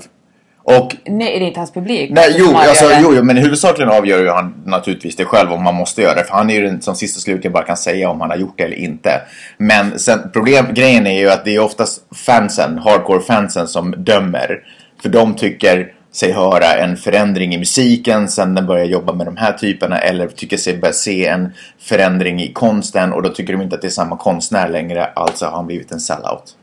Och 0.64 0.96
Nej, 1.06 1.36
är 1.36 1.40
det 1.40 1.46
inte 1.46 1.60
hans 1.60 1.74
publik? 1.74 2.12
Nej, 2.14 2.36
jo, 2.38 2.56
alltså, 2.56 2.86
jo, 3.02 3.14
jo, 3.16 3.24
men 3.24 3.38
huvudsakligen 3.38 3.92
avgör 3.92 4.20
ju 4.20 4.30
han 4.30 4.54
naturligtvis 4.66 5.16
det 5.16 5.26
själv 5.26 5.52
om 5.52 5.64
man 5.64 5.76
måste 5.76 6.02
göra 6.02 6.16
det. 6.16 6.24
För 6.24 6.34
han 6.34 6.50
är 6.50 6.54
ju 6.54 6.62
den 6.62 6.82
som 6.82 6.96
sist 6.96 7.16
och 7.16 7.22
slutligen 7.22 7.52
bara 7.52 7.64
kan 7.64 7.78
säga 7.78 8.10
om 8.10 8.22
han 8.22 8.30
har 8.30 8.38
gjort 8.38 8.58
det 8.58 8.64
eller 8.64 8.76
inte. 8.76 9.22
Men 9.58 10.00
sen, 10.00 10.32
problem, 10.34 10.66
grejen 10.74 11.08
är 11.08 11.20
ju 11.20 11.30
att 11.30 11.46
det 11.46 11.56
är 11.56 11.60
oftast 11.60 12.02
fansen, 12.26 12.80
hardcore-fansen 12.80 13.68
som 13.68 13.92
dömer. 13.98 14.60
För 15.02 15.10
de 15.10 15.36
tycker 15.36 15.94
sig 16.12 16.32
höra 16.32 16.74
en 16.74 16.98
förändring 16.98 17.54
i 17.54 17.58
musiken 17.58 18.28
sen 18.28 18.56
den 18.56 18.66
börjar 18.66 18.86
jobba 18.86 19.14
med 19.14 19.28
de 19.28 19.38
här 19.38 19.54
typerna. 19.54 19.98
Eller 19.98 20.28
tycker 20.28 20.58
sig 20.58 20.78
börja 20.78 20.94
se 20.94 21.28
en 21.28 21.54
förändring 21.80 22.42
i 22.42 22.54
konsten 22.54 23.14
och 23.14 23.22
då 23.22 23.30
tycker 23.30 23.54
de 23.54 23.62
inte 23.62 23.76
att 23.76 23.82
det 23.82 23.88
är 23.88 23.90
samma 23.90 24.18
konstnär 24.18 24.70
längre. 24.70 25.06
Alltså 25.06 25.46
har 25.46 25.52
han 25.52 25.68
blivit 25.68 25.92
en 25.92 26.00
sellout. 26.00 26.56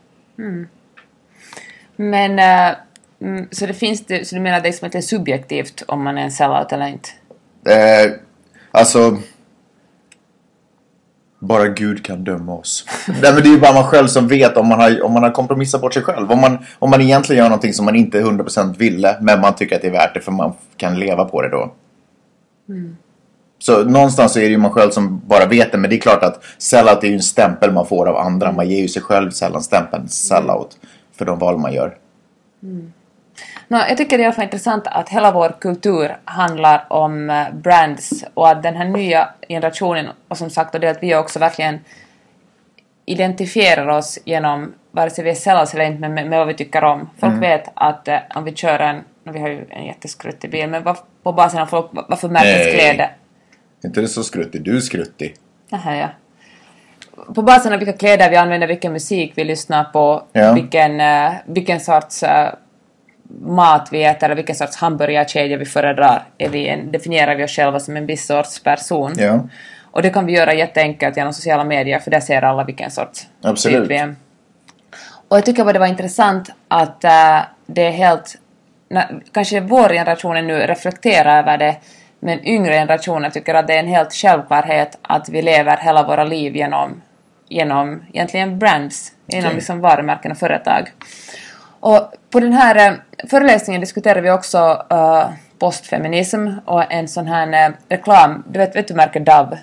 Men... 2.01 2.39
mm, 3.21 3.47
så 3.51 3.65
det 3.65 3.73
finns 3.73 4.05
det, 4.05 4.27
så 4.27 4.35
du 4.35 4.41
menar 4.41 4.57
att 4.57 4.63
det 4.63 4.69
liksom 4.69 4.85
inte 4.85 4.97
är 4.97 5.01
subjektivt 5.01 5.83
om 5.87 6.03
man 6.03 6.17
är 6.17 6.21
en 6.21 6.31
sellout 6.31 6.71
eller 6.71 6.87
inte? 6.87 7.09
Eh, 7.65 8.11
alltså... 8.71 9.17
Bara 11.39 11.67
Gud 11.67 12.05
kan 12.05 12.23
döma 12.23 12.53
oss. 12.53 12.85
Nej 13.07 13.33
men 13.33 13.43
det 13.43 13.49
är 13.49 13.53
ju 13.53 13.59
bara 13.59 13.73
man 13.73 13.83
själv 13.83 14.07
som 14.07 14.27
vet 14.27 14.57
om 14.57 14.67
man 14.67 14.79
har, 14.79 15.03
om 15.03 15.13
man 15.13 15.23
har 15.23 15.31
kompromissat 15.31 15.81
bort 15.81 15.93
sig 15.93 16.03
själv. 16.03 16.31
Om 16.31 16.41
man, 16.41 16.57
om 16.79 16.89
man 16.89 17.01
egentligen 17.01 17.43
gör 17.43 17.49
någonting 17.49 17.73
som 17.73 17.85
man 17.85 17.95
inte 17.95 18.21
100% 18.21 18.77
ville 18.77 19.17
men 19.21 19.41
man 19.41 19.55
tycker 19.55 19.75
att 19.75 19.81
det 19.81 19.87
är 19.87 19.91
värt 19.91 20.13
det 20.13 20.21
för 20.21 20.31
man 20.31 20.53
kan 20.77 20.99
leva 20.99 21.25
på 21.25 21.41
det 21.41 21.49
då. 21.49 21.73
Så 23.59 23.83
någonstans 23.83 24.33
så 24.33 24.39
är 24.39 24.43
det 24.43 24.49
ju 24.49 24.57
man 24.57 24.71
själv 24.71 24.91
som 24.91 25.21
bara 25.27 25.45
vet 25.45 25.71
det. 25.71 25.77
Men 25.77 25.89
det 25.89 25.95
är 25.95 25.99
klart 25.99 26.23
att 26.23 26.43
sellout 26.57 27.03
är 27.03 27.07
ju 27.07 27.13
en 27.13 27.21
stämpel 27.21 27.71
man 27.71 27.85
får 27.85 28.05
av 28.05 28.17
andra. 28.17 28.51
Man 28.51 28.69
ger 28.69 28.81
ju 28.81 28.87
sig 28.87 29.01
själv 29.01 29.31
sällan 29.31 29.63
stämpeln 29.63 30.09
sellout. 30.09 30.77
För 31.21 31.25
de 31.25 31.39
val 31.39 31.57
man 31.57 31.73
gör. 31.73 31.97
Nå, 33.67 33.77
jag 33.89 33.97
tycker 33.97 34.17
det 34.17 34.23
är 34.23 34.31
fall 34.31 34.43
intressant 34.43 34.87
att 34.87 35.09
hela 35.09 35.31
vår 35.31 35.55
kultur 35.59 36.17
handlar 36.25 36.85
om 36.89 37.29
eh, 37.29 37.53
brands 37.53 38.25
och 38.33 38.49
att 38.49 38.63
den 38.63 38.75
här 38.75 38.85
nya 38.85 39.29
generationen, 39.49 40.07
och 40.27 40.37
som 40.37 40.49
sagt 40.49 40.75
och 40.75 40.81
det 40.81 40.87
att 40.87 41.03
vi 41.03 41.15
också 41.15 41.39
verkligen 41.39 41.79
identifierar 43.05 43.87
oss 43.87 44.19
genom, 44.25 44.73
vare 44.91 45.09
sig 45.09 45.23
vi 45.23 45.29
är 45.29 45.35
sellouts 45.35 45.73
eller 45.73 45.85
inte, 45.85 45.99
men 45.99 46.13
med, 46.13 46.29
med 46.29 46.39
vad 46.39 46.47
vi 46.47 46.53
tycker 46.53 46.83
om. 46.83 47.09
Folk 47.19 47.41
vet 47.41 47.71
att 47.73 48.07
eh, 48.07 48.17
om 48.35 48.43
vi 48.43 48.55
kör 48.55 48.79
en, 48.79 49.03
vi 49.23 49.39
har 49.39 49.49
ju 49.49 49.65
en 49.69 49.85
jätteskruttig 49.85 50.51
bil, 50.51 50.69
men 50.69 50.83
vad, 50.83 50.97
på 51.23 51.33
basen 51.33 51.61
av 51.61 51.65
folk, 51.65 51.89
vad 51.93 52.19
för 52.19 52.29
märkeskläder? 52.29 53.15
Inte 53.83 54.01
det 54.01 54.07
så 54.07 54.23
skruttig, 54.23 54.63
du 54.63 54.75
är 54.75 54.79
skruttig. 54.79 55.35
Nähä, 55.69 55.97
ja. 55.97 56.09
På 57.35 57.41
basen 57.41 57.73
av 57.73 57.79
vilka 57.79 57.93
kläder 57.93 58.29
vi 58.29 58.35
använder, 58.35 58.67
vilken 58.67 58.93
musik 58.93 59.33
vi 59.35 59.43
lyssnar 59.43 59.83
på, 59.83 60.23
Ja. 60.33 60.53
vilken, 60.53 61.01
eh, 61.01 61.31
vilken 61.45 61.79
sorts 61.79 62.23
eh, 62.23 62.53
mat 63.41 63.89
vi 63.91 64.03
äter 64.03 64.31
och 64.31 64.37
vilken 64.37 64.55
sorts 64.55 64.77
hamburgarkedja 64.77 65.57
vi 65.57 65.65
föredrar 65.65 66.23
är 66.37 66.49
vi 66.49 66.67
en, 66.67 66.91
definierar 66.91 67.35
vi 67.35 67.43
oss 67.43 67.51
själva 67.51 67.79
som 67.79 67.97
en 67.97 68.05
viss 68.05 68.25
sorts 68.27 68.63
person. 68.63 69.13
Ja. 69.17 69.39
Och 69.91 70.01
det 70.01 70.09
kan 70.09 70.25
vi 70.25 70.33
göra 70.33 70.53
jätteenkelt 70.53 71.17
genom 71.17 71.33
sociala 71.33 71.63
medier 71.63 71.99
för 71.99 72.11
där 72.11 72.19
ser 72.19 72.41
alla 72.41 72.63
vilken 72.63 72.91
sorts 72.91 73.27
Absolut. 73.41 73.81
typ 73.81 73.91
vi 73.91 73.97
är. 73.97 74.15
Och 75.27 75.37
jag 75.37 75.45
tycker 75.45 75.63
bara 75.63 75.73
det 75.73 75.79
var 75.79 75.87
intressant 75.87 76.49
att 76.67 77.03
eh, 77.03 77.39
det 77.65 77.85
är 77.85 77.91
helt... 77.91 78.37
När, 78.89 79.21
kanske 79.31 79.59
vår 79.59 79.89
generation 79.89 80.47
nu 80.47 80.59
reflekterar 80.59 81.39
över 81.39 81.57
det 81.57 81.75
men 82.19 82.47
yngre 82.47 82.73
generationer 82.73 83.29
tycker 83.29 83.53
att 83.53 83.67
det 83.67 83.73
är 83.73 83.79
en 83.79 83.87
helt 83.87 84.13
självklarhet 84.13 84.97
att 85.01 85.29
vi 85.29 85.41
lever 85.41 85.77
hela 85.77 86.03
våra 86.03 86.23
liv 86.23 86.55
genom, 86.55 87.01
genom 87.55 88.03
egentligen 88.13 88.59
brands, 88.59 89.11
genom 89.27 89.53
liksom 89.55 89.79
varumärken 89.81 90.31
och 90.31 90.37
företag. 90.37 90.91
Och 91.79 92.13
på 92.29 92.39
den 92.39 92.53
här 92.53 92.75
eh, 92.91 92.93
föreläsningen 93.29 93.81
diskuterar 93.81 94.21
vi 94.21 94.31
också 94.31 94.85
eh, 94.89 95.25
postfeminism 95.59 96.47
och 96.65 96.91
en 96.93 97.07
sån 97.07 97.27
här 97.27 97.65
eh, 97.67 97.73
reklam, 97.89 98.43
du 98.51 98.59
vet, 98.59 98.75
vet 98.75 98.87
du 98.87 98.93
märket 98.93 99.25
Dove? 99.25 99.59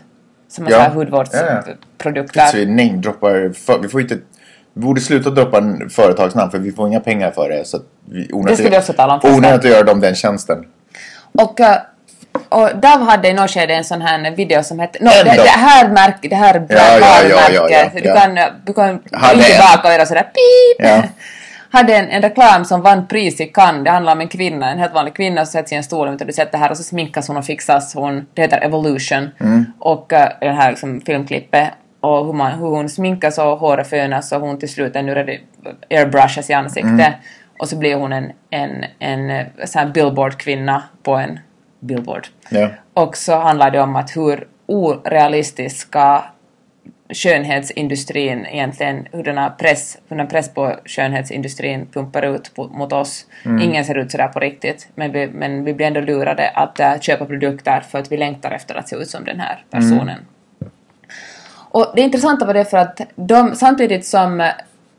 Som 0.48 0.64
har 0.64 0.72
Ja. 0.72 0.76
så 0.76 0.82
här 0.82 0.88
Ja, 0.88 0.94
ja. 0.94 0.98
hudvårdsprodukter. 0.98 2.52
Vi 2.54 2.66
namedroppar, 2.66 3.52
för- 3.52 3.78
vi 3.78 3.88
får 3.88 4.00
inte 4.00 4.18
Vi 4.74 4.80
borde 4.84 5.00
sluta 5.00 5.30
droppa 5.30 5.58
en 5.58 5.90
företagsnamn 5.90 6.50
för 6.50 6.58
vi 6.58 6.72
får 6.72 6.88
inga 6.88 7.00
pengar 7.00 7.30
för 7.30 7.48
det. 7.48 7.64
Så 7.64 7.78
vi, 8.04 8.30
Det 8.46 8.56
ska 8.56 8.68
vi 8.70 8.78
också 8.78 8.92
tala 8.92 9.14
om. 9.14 9.34
Onödigt 9.36 9.64
att 9.64 9.70
göra 9.70 9.82
dem 9.82 10.00
den 10.00 10.14
tjänsten. 10.14 10.64
Och, 11.32 11.60
och 12.48 12.76
Dav 12.76 13.08
hade 13.08 13.28
i 13.28 13.32
något 13.32 13.50
skede 13.50 13.74
en 13.74 13.84
sån 13.84 14.02
här 14.02 14.30
video 14.30 14.62
som 14.62 14.78
hette... 14.78 15.04
No, 15.04 15.10
det, 15.24 15.24
det 15.24 15.48
här 15.48 15.88
märket, 15.88 16.30
det 16.30 16.36
här 16.36 16.66
Ja, 16.68 16.98
ja, 17.00 17.22
ja, 17.28 17.50
ja, 17.50 17.68
ja, 17.70 17.90
du 17.94 18.14
kan, 18.14 18.34
du 18.64 18.72
kan 18.72 19.00
gå 19.06 19.38
en. 19.38 19.42
tillbaka 19.42 19.88
och 19.88 19.92
göra 19.92 20.06
sådär 20.06 20.22
pip. 20.22 20.86
Hade 21.70 21.96
en, 21.96 22.08
en 22.08 22.22
reklam 22.22 22.64
som 22.64 22.82
vann 22.82 23.06
pris 23.06 23.40
i 23.40 23.46
Cannes. 23.46 23.84
Det 23.84 23.90
handlar 23.90 24.12
om 24.12 24.20
en 24.20 24.28
kvinna, 24.28 24.70
en 24.70 24.78
helt 24.78 24.94
vanlig 24.94 25.14
kvinna 25.14 25.46
som 25.46 25.52
sätts 25.52 25.72
i 25.72 25.74
en 25.74 25.82
stol 25.82 26.08
och 26.08 26.26
du 26.26 26.32
sett 26.32 26.52
det 26.52 26.58
här 26.58 26.70
och 26.70 26.76
så 26.76 26.82
sminkas 26.82 27.28
hon 27.28 27.36
och 27.36 27.44
fixas 27.44 27.94
hon. 27.94 28.26
Det 28.34 28.42
heter 28.42 28.64
Evolution. 28.64 29.30
Mm. 29.40 29.64
Och 29.78 30.12
uh, 30.12 30.18
det 30.40 30.50
här 30.50 30.70
liksom, 30.70 31.00
filmklippet 31.00 31.68
och 32.00 32.26
hur, 32.26 32.32
man, 32.32 32.52
hur 32.52 32.66
hon 32.66 32.88
sminkas 32.88 33.38
och 33.38 33.58
håret 33.58 33.90
fönas 33.90 34.32
och 34.32 34.40
hon 34.40 34.58
till 34.58 34.68
slut 34.68 34.96
är 34.96 35.02
nu 35.02 35.14
ready, 35.14 35.38
airbrushas 35.90 36.50
i 36.50 36.52
ansiktet. 36.52 36.90
Mm. 36.90 37.12
Och 37.58 37.68
så 37.68 37.76
blir 37.76 37.94
hon 37.94 38.12
en, 38.12 38.32
en, 38.50 38.84
en, 38.98 39.30
eh, 39.30 39.46
sån 39.64 39.92
billboardkvinna 39.92 40.82
på 41.02 41.14
en 41.14 41.40
billboard. 41.80 42.28
Ja. 42.50 42.68
Och 42.94 43.16
så 43.16 43.36
handlar 43.36 43.70
det 43.70 43.80
om 43.80 43.96
att 43.96 44.16
hur 44.16 44.46
orealistiska 44.66 46.24
skönhetsindustrin 47.10 48.46
egentligen, 48.46 49.06
hur 49.12 49.22
den 49.22 49.38
har 49.38 49.50
press, 49.50 49.98
hur 50.08 50.16
den 50.16 50.28
press 50.28 50.54
på 50.54 50.74
skönhetsindustrin 50.84 51.86
pumpar 51.92 52.22
ut 52.22 52.54
på, 52.54 52.68
mot 52.68 52.92
oss. 52.92 53.26
Ingen 53.44 53.84
ser 53.84 53.98
ut 53.98 54.10
sådär 54.10 54.28
på 54.28 54.40
riktigt, 54.40 54.88
men 54.94 55.12
vi, 55.12 55.26
men 55.26 55.64
vi 55.64 55.74
blir 55.74 55.86
ändå 55.86 56.00
lurade 56.00 56.50
att 56.50 56.80
äh, 56.80 57.00
köpa 57.00 57.24
produkter 57.24 57.80
för 57.80 57.98
att 57.98 58.12
vi 58.12 58.16
längtar 58.16 58.50
efter 58.50 58.74
att 58.74 58.88
se 58.88 58.96
ut 58.96 59.10
som 59.10 59.24
den 59.24 59.40
här 59.40 59.64
personen. 59.70 60.18
Och 61.70 61.92
det 61.96 62.02
intressanta 62.02 62.46
var 62.46 62.54
det 62.54 62.64
för 62.64 62.78
att 62.78 63.00
de, 63.14 63.54
samtidigt 63.54 64.06
som, 64.06 64.50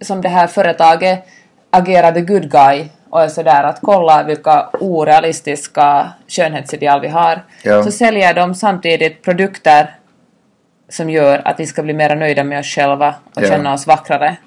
som 0.01 0.21
det 0.21 0.29
här 0.29 0.47
företaget 0.47 1.27
agerade 1.69 2.21
good 2.21 2.51
guy 2.51 2.85
och 3.09 3.21
är 3.21 3.27
sådär 3.27 3.63
att 3.63 3.79
kolla 3.81 4.23
vilka 4.23 4.69
orealistiska 4.79 6.07
skönhetsideal 6.27 7.01
vi 7.01 7.07
har, 7.07 7.43
Ja. 7.63 7.83
så 7.83 7.91
säljer 7.91 8.33
de 8.33 8.55
samtidigt 8.55 9.21
produkter 9.23 9.95
som 10.89 11.09
gör 11.09 11.41
att 11.45 11.59
vi 11.59 11.65
ska 11.65 11.83
bli 11.83 11.93
mer 11.93 12.15
nöjda 12.15 12.43
med 12.43 12.59
oss 12.59 12.65
själva 12.75 13.15
och 13.35 13.41
Ja. 13.43 13.47
känna 13.47 13.73
oss 13.73 13.87
vackrare. 13.87 14.37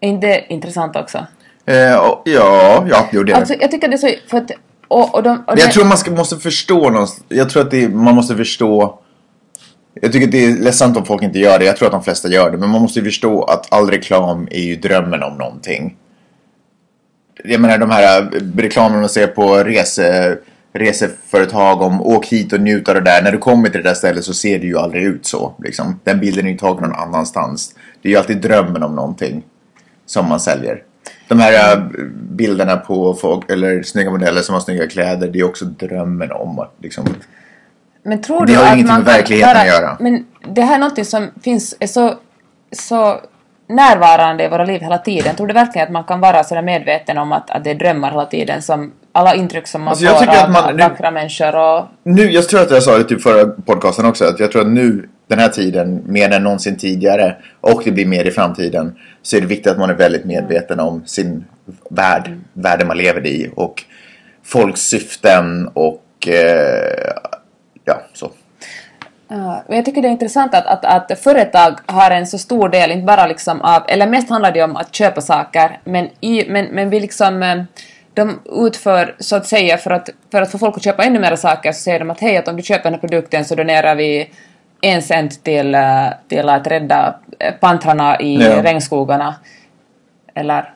Är 0.00 0.08
inte 0.08 0.26
det 0.26 0.52
intressant 0.52 0.96
också? 0.96 1.26
Eh, 1.66 1.96
och- 1.96 2.22
ja, 2.24 2.84
ja, 2.90 3.06
jo 3.12 3.22
det 3.22 3.32
är 3.32 3.36
Alltså, 3.36 3.54
jag 3.60 3.70
tycker 3.70 3.88
det 3.88 3.94
är 3.94 3.98
så... 3.98 4.10
För 4.30 4.38
att, 4.38 4.50
och, 4.88 5.14
och 5.14 5.22
de, 5.22 5.44
och 5.46 5.56
det- 5.56 5.62
jag 5.62 5.72
tror 5.72 5.84
man 5.84 5.98
ska, 5.98 6.10
måste 6.10 6.36
förstå 6.36 6.90
någonstans. 6.90 7.24
Jag 7.28 7.50
tror 7.50 7.62
att 7.62 7.70
det, 7.70 7.88
man 7.88 8.14
måste 8.14 8.36
förstå. 8.36 8.98
Jag 9.94 10.12
tycker 10.12 10.26
att 10.26 10.32
det 10.32 10.44
är 10.44 10.56
ledsamt 10.56 10.96
om 10.96 11.04
folk 11.04 11.22
inte 11.22 11.38
gör 11.38 11.58
det. 11.58 11.64
Jag 11.64 11.76
tror 11.76 11.86
att 11.86 11.92
de 11.92 12.02
flesta 12.02 12.28
gör 12.28 12.50
det. 12.50 12.58
Men 12.58 12.68
man 12.70 12.82
måste 12.82 12.98
ju 12.98 13.04
förstå 13.04 13.42
att 13.42 13.72
all 13.72 13.90
reklam 13.90 14.48
är 14.50 14.60
ju 14.60 14.76
drömmen 14.76 15.22
om 15.22 15.34
någonting. 15.34 15.96
Jag 17.44 17.60
menar 17.60 17.78
de 17.78 17.90
här 17.90 18.22
eh, 18.22 18.40
reklamerna 18.56 19.00
man 19.00 19.08
ser 19.08 19.26
på 19.26 19.54
rese, 19.54 20.38
reseföretag 20.72 21.82
om 21.82 22.02
åk 22.02 22.26
hit 22.26 22.52
och 22.52 22.60
njut 22.60 22.88
av 22.88 22.94
det 22.94 23.00
där. 23.00 23.22
När 23.22 23.32
du 23.32 23.38
kommer 23.38 23.68
till 23.68 23.82
det 23.82 23.88
där 23.88 23.94
stället 23.94 24.24
så 24.24 24.34
ser 24.34 24.58
det 24.58 24.66
ju 24.66 24.78
aldrig 24.78 25.02
ut 25.02 25.26
så. 25.26 25.54
Liksom. 25.58 26.00
Den 26.04 26.20
bilden 26.20 26.46
är 26.46 26.50
ju 26.50 26.58
tagen 26.58 26.82
någon 26.82 26.98
annanstans. 26.98 27.74
Det 28.02 28.08
är 28.08 28.10
ju 28.10 28.18
alltid 28.18 28.40
drömmen 28.40 28.82
om 28.82 28.94
någonting 28.94 29.42
som 30.06 30.28
man 30.28 30.40
säljer. 30.40 30.82
De 31.28 31.40
här 31.40 31.76
äh, 31.76 31.84
bilderna 32.12 32.76
på 32.76 33.14
folk, 33.14 33.50
eller 33.50 33.82
snygga 33.82 34.10
modeller 34.10 34.42
som 34.42 34.54
har 34.54 34.60
snygga 34.60 34.88
kläder, 34.88 35.28
det 35.28 35.38
är 35.38 35.44
också 35.44 35.64
drömmen 35.64 36.32
om 36.32 36.58
att 36.58 36.74
liksom... 36.82 37.04
Men 38.02 38.22
tror 38.22 38.46
Det 38.46 38.52
du 38.52 38.58
har 38.58 38.64
att 38.64 38.72
ingenting 38.72 38.86
man 38.86 39.02
med 39.02 39.14
verkligheten 39.14 39.56
att 39.56 39.66
göra. 39.66 39.96
Men 40.00 40.26
det 40.54 40.62
här 40.62 40.74
är 40.74 40.78
någonting 40.78 41.04
som 41.04 41.30
finns, 41.42 41.76
är 41.80 41.86
så, 41.86 42.14
så 42.72 43.20
närvarande 43.74 44.44
i 44.44 44.48
våra 44.48 44.64
liv 44.64 44.80
hela 44.80 44.98
tiden. 44.98 45.36
Tror 45.36 45.46
du 45.46 45.54
verkligen 45.54 45.86
att 45.86 45.92
man 45.92 46.04
kan 46.04 46.20
vara 46.20 46.44
så 46.44 46.54
där 46.54 46.62
medveten 46.62 47.18
om 47.18 47.32
att, 47.32 47.50
att 47.50 47.64
det 47.64 47.70
är 47.70 47.74
drömmar 47.74 48.10
hela 48.10 48.26
tiden 48.26 48.62
som 48.62 48.92
alla 49.12 49.34
intryck 49.34 49.66
som 49.66 49.80
man 49.82 49.88
Alltså, 49.88 50.06
får 50.06 50.44
av, 50.44 50.50
man- 50.50 50.76
nu- 50.76 50.82
vackra 50.82 51.10
människor 51.10 51.56
och... 51.56 51.84
Nu, 52.02 52.30
jag 52.30 52.48
tror 52.48 52.60
att 52.62 52.70
jag 52.70 52.82
sa 52.82 52.98
det 52.98 53.04
typ 53.04 53.22
förra 53.22 53.46
podcasten 53.66 54.06
också, 54.06 54.24
att 54.24 54.40
jag 54.40 54.52
tror 54.52 54.62
att 54.62 54.68
nu, 54.68 55.08
den 55.28 55.38
här 55.38 55.48
tiden, 55.48 56.02
mer 56.06 56.30
än 56.32 56.42
någonsin 56.42 56.76
tidigare, 56.76 57.36
och 57.60 57.82
det 57.84 57.90
blir 57.92 58.06
mer 58.06 58.24
i 58.24 58.30
framtiden, 58.30 58.96
så 59.22 59.36
är 59.36 59.40
det 59.40 59.46
viktigt 59.46 59.72
att 59.72 59.78
man 59.78 59.90
är 59.90 59.94
väldigt 59.94 60.24
medveten 60.24 60.80
om 60.80 61.02
sin 61.06 61.44
värld, 61.90 62.30
världen 62.52 62.86
man 62.88 62.96
lever 62.96 63.26
i, 63.26 63.50
och 63.56 63.84
folks 64.44 64.80
syften 64.80 65.68
och... 65.74 66.28
Eh, 66.28 67.12
ja, 67.84 68.02
så. 68.14 68.30
Ja, 69.32 69.62
jag 69.68 69.84
tycker 69.84 70.02
det 70.02 70.08
är 70.08 70.12
intressant 70.12 70.54
att, 70.54 70.66
att, 70.66 70.84
att 71.12 71.18
företag 71.18 71.78
har 71.86 72.10
en 72.10 72.26
så 72.26 72.38
stor 72.38 72.68
del, 72.68 72.90
inte 72.90 73.04
bara 73.06 73.26
liksom 73.26 73.60
av, 73.60 73.82
eller 73.88 74.06
mest 74.06 74.30
handlar 74.30 74.52
det 74.52 74.62
om 74.62 74.76
att 74.76 74.94
köpa 74.94 75.20
saker, 75.20 75.78
men, 75.84 76.08
i, 76.20 76.44
men, 76.48 76.64
men 76.66 76.90
vi 76.90 77.00
liksom, 77.00 77.42
eh, 77.42 77.62
de 78.14 78.40
utför 78.66 79.14
så 79.18 79.36
att 79.36 79.46
säga 79.46 79.76
för 79.78 79.90
att, 79.90 80.08
för 80.32 80.42
att 80.42 80.50
få 80.50 80.58
folk 80.58 80.76
att 80.76 80.84
köpa 80.84 81.04
ännu 81.04 81.18
mer 81.18 81.36
saker 81.36 81.72
så 81.72 81.80
säger 81.80 81.98
de 81.98 82.10
att 82.10 82.20
hej, 82.20 82.36
att 82.36 82.48
om 82.48 82.56
du 82.56 82.62
köper 82.62 82.82
den 82.84 82.92
här 82.92 83.00
produkten 83.00 83.44
så 83.44 83.54
donerar 83.54 83.94
vi 83.94 84.30
en 84.80 85.02
cent 85.02 85.44
till, 85.44 85.74
eh, 85.74 86.06
till 86.28 86.48
att 86.48 86.66
rädda 86.66 87.14
eh, 87.38 87.54
pantrarna 87.54 88.20
i 88.20 88.36
Ja. 88.36 88.62
regnskogarna. 88.62 89.34
Eller 90.34 90.72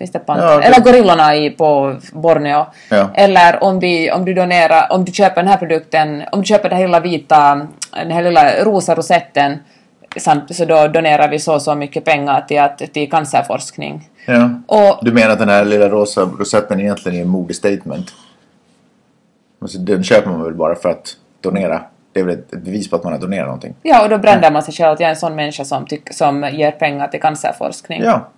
Finns 0.00 0.12
det 0.12 0.18
pantrar? 0.18 0.52
Ja, 0.52 0.58
det- 0.58 0.64
Eller 0.64 0.80
gorillorna 0.80 1.36
i, 1.36 1.50
på 1.50 1.96
Borneo. 2.12 2.66
Ja. 2.90 3.10
Eller 3.14 3.64
om, 3.64 3.78
vi, 3.80 4.10
om 4.12 4.24
du 4.24 4.34
donerar, 4.34 4.92
om 4.92 5.04
du 5.04 5.12
köper 5.12 5.36
den 5.42 5.48
här 5.50 5.56
produkten, 5.56 6.22
om 6.32 6.40
du 6.40 6.46
köper 6.46 6.68
den 6.68 6.78
här 6.78 6.86
lilla 6.86 7.00
vita, 7.00 7.66
den 7.92 8.10
här 8.10 8.22
lilla 8.22 8.64
rosa 8.64 8.94
rosetten, 8.94 9.58
så 10.50 10.64
då 10.64 10.88
donerar 10.88 11.28
vi 11.28 11.38
så 11.38 11.54
och 11.54 11.62
så 11.62 11.74
mycket 11.74 12.04
pengar 12.04 12.40
till, 12.48 12.58
att, 12.60 12.78
till 12.78 13.10
cancerforskning. 13.10 14.08
Ja. 14.26 14.50
Och 14.66 15.04
Du 15.04 15.12
menar 15.12 15.30
att 15.30 15.38
den 15.38 15.48
här 15.48 15.64
lilla 15.64 15.88
rosa 15.88 16.20
rosetten 16.20 16.80
egentligen 16.80 17.18
är 17.18 17.22
en 17.22 17.28
modestatement? 17.28 18.06
Alltså, 19.62 19.78
den 19.78 20.02
köper 20.04 20.30
man 20.30 20.42
väl 20.44 20.54
bara 20.54 20.74
för 20.74 20.88
att 20.88 21.06
donera? 21.40 21.82
Det 22.12 22.20
är 22.20 22.24
väl 22.24 22.34
ett 22.34 22.50
bevis 22.50 22.90
på 22.90 22.96
att 22.96 23.04
man 23.04 23.12
har 23.12 23.20
donerat 23.20 23.46
någonting? 23.46 23.74
Ja, 23.82 24.02
och 24.02 24.08
då 24.08 24.18
bränder 24.18 24.50
man 24.50 24.62
sig 24.62 24.74
själv 24.74 24.92
att 24.92 25.00
jag 25.00 25.06
är 25.06 25.10
en 25.10 25.16
sån 25.20 25.36
människa 25.36 25.64
som, 25.64 25.86
tyck, 25.86 26.14
som 26.14 26.48
ger 26.52 26.70
pengar 26.70 27.08
till 27.08 27.20
cancerforskning. 27.20 28.02
Ja. 28.04 28.28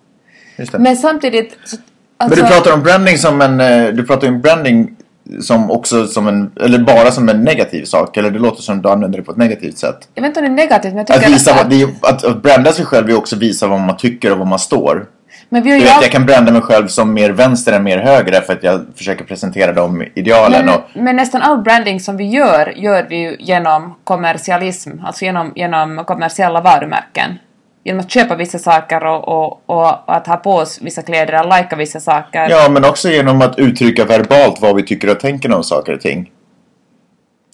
Men 0.77 0.95
samtidigt... 0.97 1.57
Så, 1.65 1.75
Men 2.19 2.27
alltså, 2.29 2.43
du 2.45 2.47
pratar 2.51 2.73
om 2.73 2.83
branding 2.83 3.17
som 3.17 3.41
en... 3.41 3.59
eh, 3.59 3.87
Du 3.87 4.03
pratar 4.05 4.27
om 4.27 4.41
branding 4.41 4.95
som 5.41 5.71
också 5.71 6.07
som 6.07 6.27
en... 6.27 6.51
Eller 6.61 6.79
bara 6.79 7.11
som 7.11 7.29
en 7.29 7.41
negativ 7.43 7.85
sak. 7.85 8.17
Eller 8.17 8.31
det 8.31 8.39
låter 8.39 8.61
som 8.61 8.81
du 8.81 8.89
använder 8.89 9.17
det 9.19 9.23
på 9.23 9.31
ett 9.31 9.37
negativt 9.37 9.77
sätt. 9.77 10.07
Jag 10.15 10.21
vet 10.21 10.29
inte 10.29 10.39
om 10.39 10.45
det 10.45 10.51
är 10.51 10.55
negativt, 10.65 10.91
men 10.93 10.97
jag 10.97 11.07
tycker 11.07 11.19
Att, 11.19 11.29
visa, 11.35 11.51
att, 11.53 11.63
vad- 11.63 11.73
är, 11.73 11.87
att, 12.01 12.23
att 12.23 12.41
branda 12.43 12.71
sig 12.71 12.85
själv 12.85 13.09
är 13.09 13.17
också 13.17 13.35
visa 13.35 13.67
vad 13.67 13.79
man 13.79 13.97
tycker 13.97 14.31
och 14.31 14.37
vad 14.37 14.47
man 14.47 14.59
står. 14.59 15.05
Men 15.49 15.63
vi 15.63 15.69
har 15.71 15.77
ju 15.77 15.83
vet, 15.83 16.01
jag 16.01 16.11
kan 16.11 16.25
branda 16.25 16.51
mig 16.51 16.61
själv 16.61 16.87
som 16.87 17.13
mer 17.13 17.29
vänster 17.29 17.73
än 17.73 17.83
mer 17.83 17.97
höger 17.97 18.41
för 18.41 18.53
att 18.53 18.63
jag 18.63 18.85
försöker 18.95 19.23
presentera 19.25 19.73
de 19.73 20.03
idealen. 20.15 20.65
men, 20.65 20.75
och, 20.75 20.81
men 20.93 21.15
nästan 21.15 21.41
all 21.41 21.57
branding 21.61 21.99
som 21.99 22.17
vi 22.17 22.27
gör, 22.29 22.73
gör 22.75 23.05
vi 23.09 23.15
ju 23.17 23.35
genom 23.39 23.95
kommersialism, 24.03 24.89
alltså 25.05 25.25
genom, 25.25 25.51
genom 25.55 26.03
kommersiella 26.05 26.61
varumärken. 26.61 27.39
Genom 27.83 27.99
att 27.99 28.11
köpa 28.11 28.35
vissa 28.35 28.59
saker 28.59 29.05
och, 29.05 29.27
och, 29.27 29.61
och 29.65 30.15
att 30.15 30.27
ha 30.27 30.37
på 30.37 30.51
oss 30.51 30.79
vissa 30.81 31.01
kläder, 31.01 31.33
att 31.33 31.47
lajka 31.47 31.75
vissa 31.75 31.99
saker. 31.99 32.49
ja, 32.49 32.69
men 32.69 32.85
också 32.85 33.09
genom 33.09 33.41
att 33.41 33.59
uttrycka 33.59 34.05
verbalt 34.05 34.61
vad 34.61 34.75
vi 34.75 34.83
tycker 34.83 35.09
och 35.09 35.19
tänker 35.19 35.53
om 35.55 35.63
saker 35.63 35.93
och 35.93 36.01
ting. 36.01 36.31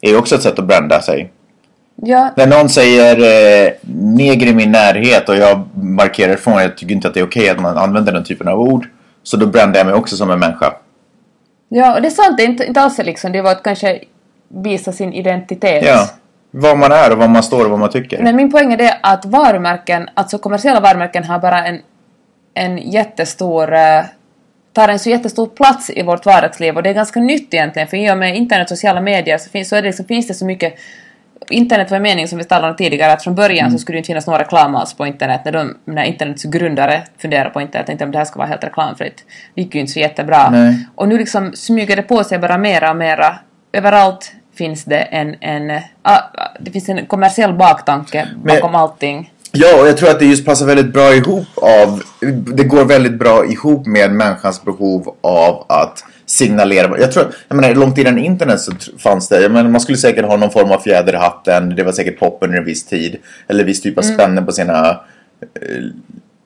Det 0.01 0.09
är 0.09 0.17
också 0.17 0.35
ett 0.35 0.41
sätt 0.41 0.59
att 0.59 0.65
branda 0.65 1.01
sig. 1.01 1.31
Ja, 1.95 2.33
När 2.35 2.47
någon 2.47 2.69
säger 2.69 3.17
eh, 3.17 3.71
neger 3.93 4.47
i 4.47 4.53
min 4.53 4.71
närhet 4.71 5.29
och 5.29 5.35
jag 5.35 5.69
markerar 5.75 6.33
ifrån, 6.33 6.61
jag 6.61 6.77
tycker 6.77 6.95
inte 6.95 7.07
att 7.07 7.13
det 7.13 7.19
är 7.19 7.25
okej 7.25 7.49
att 7.49 7.59
man 7.59 7.77
använder 7.77 8.11
den 8.13 8.23
typen 8.23 8.47
av 8.47 8.59
ord. 8.59 8.87
Så 9.23 9.37
då 9.37 9.45
brandar 9.45 9.79
jag 9.79 9.87
mig 9.87 9.95
också 9.95 10.15
som 10.15 10.31
en 10.31 10.39
människa. 10.39 10.73
ja 11.69 11.95
och 11.95 12.01
det 12.01 12.07
är 12.07 12.11
sant, 12.11 12.37
det 12.37 12.43
är 12.43 12.47
inte, 12.47 12.65
inte 12.65 12.81
alls 12.81 12.97
liksom, 12.97 13.31
det 13.31 13.41
var 13.41 13.51
att 13.51 13.63
kanske 13.63 13.99
visa 14.47 14.91
sin 14.91 15.13
identitet. 15.13 15.85
Ja. 15.85 16.07
Vad 16.51 16.77
man 16.77 16.91
är 16.91 17.11
och 17.11 17.17
vad 17.17 17.29
man 17.29 17.43
står 17.43 17.65
och 17.65 17.71
vad 17.71 17.79
man 17.79 17.89
tycker. 17.89 18.23
Men 18.23 18.35
min 18.35 18.51
poäng 18.51 18.73
är 18.73 18.77
det 18.77 18.97
att 19.01 19.25
varumärken, 19.25 20.09
alltså 20.13 20.37
kommersiella 20.37 20.79
varumärken 20.79 21.23
har 21.23 21.39
bara 21.39 21.65
en, 21.65 21.79
en 22.53 22.77
jättestor 22.77 23.73
eh, 23.73 24.03
tar 24.73 24.87
en 24.87 24.99
så 24.99 25.09
jättestor 25.09 25.47
plats 25.47 25.89
i 25.89 26.03
vårt 26.03 26.25
vardagsliv 26.25 26.75
och 26.75 26.83
det 26.83 26.89
är 26.89 26.93
ganska 26.93 27.19
nytt 27.19 27.53
egentligen 27.53 27.87
för 27.87 27.97
i 27.97 28.11
och 28.11 28.17
med 28.17 28.37
internet 28.37 28.71
och 28.71 28.77
sociala 28.77 29.01
medier 29.01 29.37
så, 29.37 29.49
finns, 29.49 29.69
så 29.69 29.75
är 29.75 29.81
det 29.81 29.87
liksom, 29.87 30.05
finns 30.05 30.27
det 30.27 30.33
så 30.33 30.45
mycket 30.45 30.75
Internet 31.49 31.89
var 31.91 31.95
en 31.95 32.03
mening 32.03 32.27
som 32.27 32.37
vi 32.37 32.43
talade 32.43 32.71
om 32.71 32.77
tidigare 32.77 33.13
att 33.13 33.23
från 33.23 33.35
början 33.35 33.65
Mm. 33.65 33.71
så 33.71 33.81
skulle 33.81 33.95
det 33.95 33.97
inte 33.97 34.07
finnas 34.07 34.27
någon 34.27 34.39
reklam 34.39 34.75
alls 34.75 34.93
på 34.93 35.07
internet 35.07 35.41
när, 35.45 35.51
de, 35.51 35.77
när 35.85 36.03
internets 36.03 36.43
grundare 36.43 37.03
funderade 37.17 37.49
på 37.49 37.61
internet 37.61 37.87
tänkte 37.87 38.05
att 38.05 38.11
det 38.11 38.17
här 38.17 38.25
ska 38.25 38.37
vara 38.37 38.47
helt 38.47 38.63
reklamfritt. 38.63 39.25
Det 39.55 39.61
gick 39.61 39.75
ju 39.75 39.81
inte 39.81 39.93
så 39.93 39.99
jättebra. 39.99 40.49
Nej. 40.49 40.87
Och 40.95 41.07
nu 41.07 41.17
liksom 41.17 41.51
smyger 41.53 41.95
det 41.95 42.01
på 42.01 42.23
sig 42.23 42.39
bara 42.39 42.57
mera 42.57 42.89
och 42.89 42.97
mera. 42.97 43.39
Överallt 43.73 44.31
finns 44.59 44.85
det 44.85 45.01
en, 45.19 45.35
en 45.41 45.81
ah, 46.01 46.19
det 46.59 46.71
finns 46.71 46.89
en 46.89 47.05
kommersiell 47.05 47.53
baktanke 47.53 48.27
Men- 48.43 48.55
bakom 48.55 48.75
allting. 48.75 49.31
Ja, 49.51 49.81
och 49.81 49.87
jag 49.87 49.97
tror 49.97 50.09
att 50.09 50.19
det 50.19 50.25
just 50.25 50.45
passar 50.45 50.65
väldigt 50.65 50.93
bra 50.93 51.13
ihop 51.13 51.47
av... 51.55 52.01
Det 52.57 52.63
går 52.63 52.85
väldigt 52.85 53.19
bra 53.19 53.45
ihop 53.45 53.87
med 53.87 54.11
människans 54.11 54.63
behov 54.63 55.15
av 55.21 55.65
att 55.69 56.03
signalera. 56.25 56.99
Jag 56.99 57.11
tror, 57.11 57.25
jag 57.47 57.55
menar, 57.55 57.75
långt 57.75 57.97
innan 57.97 58.17
internet 58.17 58.59
så 58.61 58.71
fanns 58.97 59.29
det, 59.29 59.41
jag 59.41 59.51
menar, 59.51 59.69
man 59.69 59.81
skulle 59.81 59.97
säkert 59.97 60.25
ha 60.25 60.37
någon 60.37 60.51
form 60.51 60.71
av 60.71 60.79
fjäder 60.79 61.13
i 61.13 61.17
hatten. 61.17 61.75
Det 61.75 61.83
var 61.83 61.91
säkert 61.91 62.19
pop 62.19 62.37
under 62.41 62.57
en 62.57 62.65
viss 62.65 62.85
tid. 62.85 63.17
Eller 63.47 63.63
viss 63.63 63.81
typ 63.81 63.97
av 63.97 64.01
spänne 64.01 64.41
på 64.41 64.51
sina... 64.51 64.89
eh, 64.89 65.83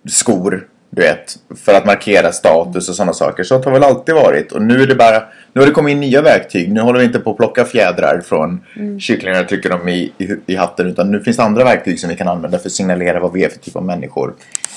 skor, 0.10 0.68
du 0.96 1.02
vet, 1.02 1.36
för 1.66 1.74
att 1.74 1.86
markera 1.86 2.32
status 2.32 2.90
och 2.90 2.96
sådana 2.96 3.14
saker. 3.14 3.44
Så 3.44 3.62
har 3.62 3.72
väl 3.72 3.84
alltid 3.84 4.16
varit. 4.16 4.52
Och 4.52 4.62
nu 4.62 4.82
är 4.82 4.88
det 4.88 4.96
bara, 4.96 5.24
nu 5.54 5.62
har 5.62 5.68
det 5.68 5.74
kommit 5.74 5.92
in 5.92 6.00
nya 6.00 6.22
verktyg. 6.22 6.72
Nu 6.72 6.82
håller 6.82 7.00
vi 7.00 7.06
inte 7.06 7.20
på 7.20 7.32
att 7.32 7.38
plocka 7.38 7.66
fjädrar 7.66 8.22
från 8.26 8.64
kycklingar 9.00 9.42
och 9.42 9.50
trycker 9.50 9.70
dem 9.70 9.88
i, 9.88 10.14
i, 10.18 10.36
i 10.46 10.56
hatten. 10.56 10.88
Utan 10.88 11.12
nu 11.12 11.20
finns 11.20 11.38
det 11.38 11.44
andra 11.44 11.64
verktyg 11.64 12.00
som 12.00 12.10
vi 12.10 12.16
kan 12.16 12.28
använda 12.28 12.60
för 12.60 12.68
att 12.68 12.74
signalera 12.74 13.20
vad 13.20 13.34
vi 13.34 13.44
är 13.44 13.50
för 13.50 13.60
typ 13.60 13.76
av 13.76 13.86
människor. 13.86 14.34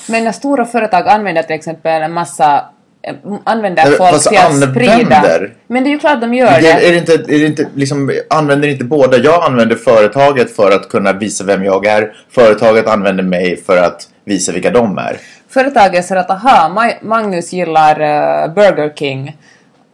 Men 0.09 0.23
när 0.23 0.31
stora 0.31 0.65
företag 0.65 1.07
använder 1.07 1.43
till 1.43 1.55
exempel 1.55 2.01
en 2.01 2.13
massa 2.13 2.65
eh, 3.01 3.15
använder 3.43 3.83
Nej, 3.85 3.97
folk 3.97 4.29
till 4.29 4.37
att 4.37 4.69
sprida. 4.71 5.39
Men 5.67 5.83
det 5.83 5.89
är 5.89 5.91
ju 5.91 5.99
klart 5.99 6.21
de 6.21 6.33
gör 6.33 6.47
Är, 6.47 6.61
det. 6.61 6.87
är 6.87 6.91
det 6.91 6.97
inte, 6.97 7.13
är 7.13 7.39
det 7.39 7.45
inte 7.45 7.67
liksom, 7.75 8.11
använder 8.29 8.67
inte 8.67 8.83
båda? 8.83 9.17
Jag 9.17 9.43
använder 9.43 9.75
företaget 9.75 10.55
för 10.55 10.71
att 10.71 10.89
kunna 10.89 11.13
visa 11.13 11.43
vem 11.43 11.63
jag 11.63 11.85
är. 11.85 12.13
Företaget 12.29 12.87
använder 12.87 13.23
mig 13.23 13.57
för 13.65 13.77
att 13.77 14.07
visa 14.25 14.51
vilka 14.51 14.69
de 14.69 14.97
är. 14.97 15.17
Företaget 15.61 16.05
säger 16.05 16.21
att 16.21 16.29
aha, 16.31 16.69
Ma- 16.75 16.93
Magnus 17.01 17.53
gillar 17.53 17.99
eh, 17.99 18.53
Burger 18.53 18.93
King. 18.95 19.37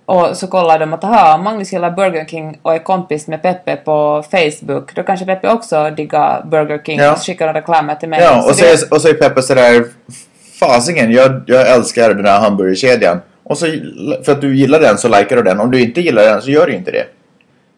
Och 0.05 0.38
så 0.38 0.48
kollar 0.48 0.79
de 0.79 0.93
att 0.93 1.03
aha, 1.03 1.38
Magnus 1.38 1.74
gillar 1.74 1.91
Burger 1.91 2.25
King 2.25 2.60
och 2.62 2.74
är 2.74 2.79
kompis 2.79 3.27
med 3.27 3.41
Peppe 3.41 3.75
på 3.75 4.24
Facebook. 4.32 4.96
Då 4.96 5.03
kanske 5.03 5.25
Peppe 5.25 5.50
också 5.50 5.89
diggar 5.89 6.43
Burger 6.51 6.82
King 6.86 7.00
Ja. 7.00 7.12
och 7.12 7.17
skickar 7.25 7.48
de 7.48 7.53
reklamer 7.53 7.96
till 7.96 8.10
mig. 8.10 8.22
Ja, 8.22 8.43
och 8.50 8.55
så, 8.55 8.63
det- 8.65 8.91
och 8.91 9.01
så 9.01 9.08
är 9.08 9.13
Peppe 9.13 9.41
sådär, 9.41 9.84
fasingen, 10.60 11.12
jag, 11.12 11.41
jag 11.48 11.70
älskar 11.72 12.13
den 12.13 12.25
här 12.25 12.39
hamburgerkedjan. 12.39 13.22
Och 13.43 13.58
så, 13.58 13.65
för 14.25 14.32
att 14.32 14.41
du 14.41 14.55
gillar 14.58 14.79
den 14.79 14.98
så 14.98 15.08
likar 15.08 15.36
du 15.36 15.41
den. 15.41 15.60
Om 15.60 15.72
du 15.72 15.82
inte 15.82 16.01
gillar 16.01 16.24
den 16.24 16.41
så 16.41 16.51
gör 16.51 16.65
du 16.67 16.74
inte 16.74 16.91
det. 16.91 17.05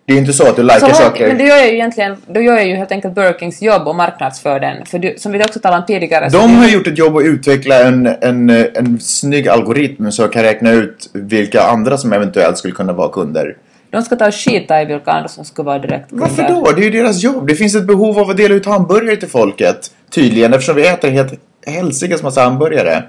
Det 0.07 0.13
är 0.13 0.17
inte 0.17 0.33
så 0.33 0.49
att 0.49 0.55
du 0.55 0.63
likar 0.63 0.79
Så 0.79 0.95
saker. 0.95 1.27
Men 1.27 1.37
det 1.37 1.43
gör 1.43 1.55
jag 1.57 1.67
ju 1.67 1.73
egentligen, 1.73 2.17
då 2.27 2.41
gör 2.41 2.53
jag 2.55 2.67
ju 2.67 2.75
helt 2.75 2.91
enkelt 2.91 3.15
Burger 3.15 3.33
Kings 3.39 3.61
jobb 3.61 3.87
och 3.87 3.95
marknadsför 3.95 4.59
den. 4.59 4.85
För 4.85 4.99
du, 4.99 5.13
som 5.17 5.31
vi 5.31 5.39
också 5.43 5.59
talade 5.59 5.81
om 5.81 5.85
tidigare 5.85 6.29
De 6.29 6.37
det- 6.37 6.57
har 6.57 6.67
gjort 6.67 6.87
ett 6.87 6.97
jobb 6.97 7.17
att 7.17 7.23
utveckla 7.23 7.79
en, 7.83 8.05
en, 8.21 8.49
en 8.49 8.99
snygg 8.99 9.47
algoritm 9.47 10.11
som 10.11 10.29
kan 10.29 10.43
räkna 10.43 10.71
ut 10.71 11.09
vilka 11.13 11.61
andra 11.61 11.97
som 11.97 12.13
eventuellt 12.13 12.57
skulle 12.57 12.73
kunna 12.73 12.93
vara 12.93 13.09
kunder. 13.09 13.55
de 13.89 14.01
ska 14.01 14.15
ta 14.15 14.27
och 14.27 14.35
skita 14.35 14.81
i 14.81 14.85
vilka 14.85 15.11
andra 15.11 15.27
som 15.27 15.45
skulle 15.45 15.65
vara 15.65 15.79
direkt 15.79 16.05
Varför 16.09 16.43
då? 16.43 16.71
Det 16.75 16.81
är 16.81 16.83
ju 16.83 16.89
deras 17.03 17.23
jobb. 17.23 17.47
Det 17.47 17.55
finns 17.55 17.75
ett 17.75 17.85
behov 17.87 18.19
av 18.19 18.29
att 18.29 18.37
dela 18.37 18.55
ut 18.55 18.65
hamburgare 18.65 19.15
till 19.15 19.29
folket. 19.29 19.91
Tydligen, 20.09 20.53
eftersom 20.53 20.75
vi 20.75 20.87
äter 20.87 21.09
helt 21.09 21.33
helsikes 21.67 22.23
massa 22.23 22.41
hamburgare. 22.41 23.03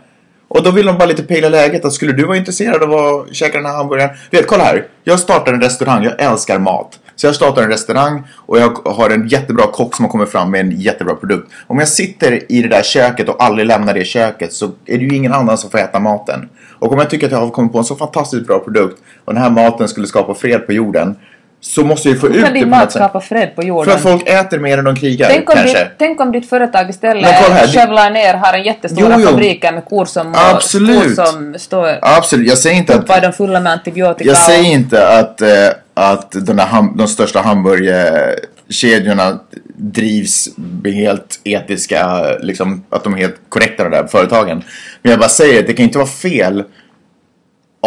Och 0.48 0.62
då 0.62 0.70
vill 0.70 0.86
de 0.86 0.98
bara 0.98 1.06
lite 1.06 1.22
pejla 1.22 1.48
läget. 1.48 1.84
Att 1.84 1.92
skulle 1.92 2.12
du 2.12 2.24
vara 2.24 2.36
intresserad 2.36 2.82
av 2.82 2.94
att 2.94 3.34
käka 3.34 3.56
den 3.56 3.66
här 3.66 3.76
hamburgaren? 3.76 4.16
Vet, 4.30 4.46
kolla 4.46 4.64
här. 4.64 4.86
Jag 5.04 5.20
startar 5.20 5.52
en 5.52 5.60
restaurang. 5.60 6.04
Jag 6.04 6.20
älskar 6.20 6.58
mat. 6.58 6.98
Så 7.16 7.26
jag 7.26 7.34
startar 7.34 7.62
en 7.62 7.68
restaurang 7.68 8.22
och 8.34 8.58
jag 8.58 8.78
har 8.84 9.10
en 9.10 9.28
jättebra 9.28 9.66
kock 9.66 9.96
som 9.96 10.04
har 10.04 10.12
kommit 10.12 10.28
fram 10.28 10.50
med 10.50 10.60
en 10.60 10.80
jättebra 10.80 11.14
produkt. 11.14 11.52
Om 11.66 11.78
jag 11.78 11.88
sitter 11.88 12.52
i 12.52 12.62
det 12.62 12.68
där 12.68 12.82
köket 12.82 13.28
och 13.28 13.42
aldrig 13.42 13.66
lämnar 13.66 13.94
det 13.94 14.04
köket 14.04 14.52
så 14.52 14.66
är 14.66 14.98
det 14.98 15.04
ju 15.04 15.16
ingen 15.16 15.32
annan 15.32 15.58
som 15.58 15.70
får 15.70 15.78
äta 15.78 15.98
maten. 15.98 16.48
Och 16.78 16.92
om 16.92 16.98
jag 16.98 17.10
tycker 17.10 17.26
att 17.26 17.32
jag 17.32 17.38
har 17.38 17.50
kommit 17.50 17.72
på 17.72 17.78
en 17.78 17.84
så 17.84 17.96
fantastiskt 17.96 18.46
bra 18.46 18.58
produkt 18.58 19.02
och 19.24 19.34
den 19.34 19.42
här 19.42 19.50
maten 19.50 19.88
skulle 19.88 20.06
skapa 20.06 20.34
fred 20.34 20.66
på 20.66 20.72
jorden 20.72 21.16
så 21.60 21.84
måste 21.84 22.08
ju 22.08 22.16
få 22.18 22.28
ut 22.28 22.44
det 22.44 22.50
din 22.52 22.62
på 22.62 22.68
mat 22.68 22.82
sätt. 22.82 22.92
skapa 22.92 23.20
fred 23.20 23.56
på 23.56 23.62
jorden? 23.62 23.84
För 23.84 23.92
att 23.96 24.02
folk 24.02 24.28
äter 24.28 24.58
mer 24.58 24.78
än 24.78 24.84
de 24.84 24.96
krigar, 24.96 25.28
Tänk 25.28 25.50
om, 25.50 25.56
kanske. 25.56 25.78
ditt, 25.84 25.88
tänk 25.98 26.20
om 26.20 26.32
ditt 26.32 26.48
företag 26.48 26.90
istället 26.90 27.34
skövlar 27.74 28.10
ner, 28.10 28.34
har 28.34 28.52
en 28.54 28.62
jättestora 28.64 29.08
Jo, 29.14 29.20
jo. 29.20 29.28
fabriker 29.28 29.72
med 29.72 29.84
kor 29.84 30.04
som, 30.04 30.34
Absolut. 30.54 31.16
kor 31.16 31.24
som 31.24 31.54
står 31.58 31.98
Absolut, 32.02 32.48
jag 32.48 32.58
säger 32.58 32.76
inte 32.76 32.92
att... 32.94 32.98
pumpar 32.98 33.20
dem 33.20 33.32
fulla 33.32 33.60
med 33.60 33.72
antibiotika. 33.72 34.28
Jag 34.30 34.36
säger 34.38 34.64
inte 34.72 35.08
att, 35.08 35.40
eh, 35.40 35.48
att 35.94 36.32
de, 36.32 36.58
ham- 36.60 36.96
de 36.96 37.08
största 37.08 37.40
hamburgerkedjorna 37.40 39.38
drivs 39.76 40.48
med 40.56 40.92
helt 40.92 41.40
etiska, 41.44 42.22
liksom, 42.40 42.84
att 42.90 43.04
de 43.04 43.12
är 43.14 43.18
helt 43.18 43.36
korrekta 43.48 43.82
de 43.84 43.90
där 43.90 44.06
företagen. 44.06 44.62
Men 45.02 45.10
jag 45.10 45.18
bara 45.20 45.28
säger 45.28 45.60
att 45.60 45.66
det 45.66 45.72
kan 45.72 45.84
inte 45.84 45.98
vara 45.98 46.08
fel 46.08 46.64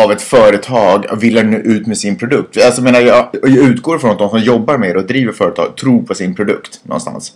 av 0.04 0.12
ett 0.12 0.22
företag 0.22 1.06
vilja 1.22 1.44
nå 1.44 1.58
ut 1.58 1.88
med 1.88 1.98
sin 1.98 2.16
produkt. 2.18 2.58
Alltså, 2.66 2.82
menar, 2.82 3.00
jag, 3.00 3.30
jag 3.34 3.52
utgår 3.58 3.98
från 3.98 4.12
att 4.12 4.20
de 4.20 4.30
som 4.30 4.40
jobbar 4.40 4.78
med 4.78 4.96
det 4.96 5.00
och 5.00 5.08
driver 5.08 5.34
företag 5.34 5.76
tror 5.78 6.02
på 6.04 6.14
sin 6.16 6.36
produkt 6.36 6.80
någonstans. 6.84 7.34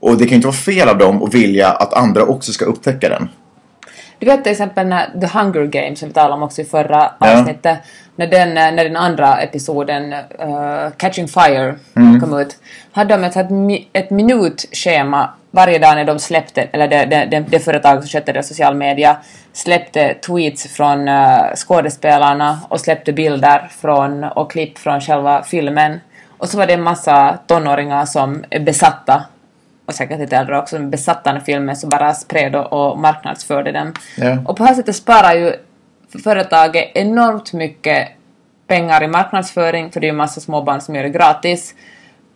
Och 0.00 0.16
det 0.18 0.26
kan 0.26 0.34
inte 0.36 0.46
vara 0.46 0.56
fel 0.56 0.88
av 0.88 0.98
dem 0.98 1.22
att 1.22 1.34
vilja 1.34 1.68
att 1.68 1.92
andra 1.94 2.22
också 2.24 2.52
ska 2.52 2.64
upptäcka 2.64 3.08
den. 3.08 3.28
Du 4.18 4.26
vet 4.26 4.42
till 4.42 4.52
exempel 4.52 4.86
när 4.86 5.20
The 5.20 5.38
Hunger 5.38 5.66
Games 5.66 5.98
som 5.98 6.08
vi 6.08 6.14
talade 6.14 6.34
om 6.34 6.42
också 6.42 6.62
i 6.62 6.64
förra 6.64 7.10
Ja. 7.20 7.38
avsnittet, 7.40 7.78
när 8.16 8.26
den, 8.26 8.54
när 8.54 8.84
den 8.84 8.96
andra 8.96 9.36
episoden, 9.40 10.12
eh, 10.12 10.90
Catching 10.96 11.28
Fire, 11.28 11.74
Mm. 11.96 12.20
kom 12.20 12.38
ut, 12.38 12.56
hade 12.92 13.16
de 13.16 13.24
ett, 13.24 13.36
ett 13.92 14.10
minutschema 14.10 15.30
varje 15.56 15.78
dag 15.78 15.94
när 15.94 16.04
de 16.04 16.18
släppte, 16.18 16.68
eller 16.72 16.88
det, 16.88 17.04
det, 17.04 17.24
det, 17.24 17.44
det 17.48 17.60
företag 17.60 17.98
som 17.98 18.08
skötte 18.08 18.32
deras 18.32 18.48
social 18.48 18.74
media, 18.74 19.16
släppte 19.52 20.14
tweets 20.14 20.66
från 20.76 21.08
uh, 21.08 21.54
skådespelarna 21.54 22.60
och 22.68 22.80
släppte 22.80 23.12
bilder 23.12 23.68
från, 23.80 24.24
och 24.24 24.50
klipp 24.50 24.78
från 24.78 25.00
själva 25.00 25.42
filmen. 25.42 26.00
Och 26.38 26.48
så 26.48 26.58
var 26.58 26.66
det 26.66 26.74
en 26.74 26.82
massa 26.82 27.38
tonåringar 27.46 28.04
som 28.04 28.44
är 28.50 28.60
besatta 28.60 29.24
och 29.86 29.94
säkert 29.94 30.18
lite 30.18 30.36
äldre 30.36 30.58
också, 30.58 30.76
som 30.76 30.90
besatta 30.90 31.36
av 31.36 31.40
filmen 31.40 31.76
så 31.76 31.86
bara 31.86 32.14
spred 32.14 32.56
och, 32.56 32.72
och 32.72 32.98
marknadsförde 32.98 33.72
den. 33.72 33.94
Ja. 34.16 34.38
Och 34.46 34.56
på 34.56 34.62
det 34.62 34.68
här 34.68 34.74
sättet 34.74 34.96
sparar 34.96 35.34
ju 35.34 35.52
företaget 36.22 36.90
enormt 36.94 37.52
mycket 37.52 38.08
pengar 38.66 39.02
i 39.02 39.08
marknadsföring, 39.08 39.90
för 39.90 40.00
det 40.00 40.06
är 40.06 40.12
ju 40.12 40.16
massa 40.16 40.40
småbarn 40.40 40.80
som 40.80 40.94
gör 40.94 41.02
det 41.02 41.08
gratis. 41.08 41.74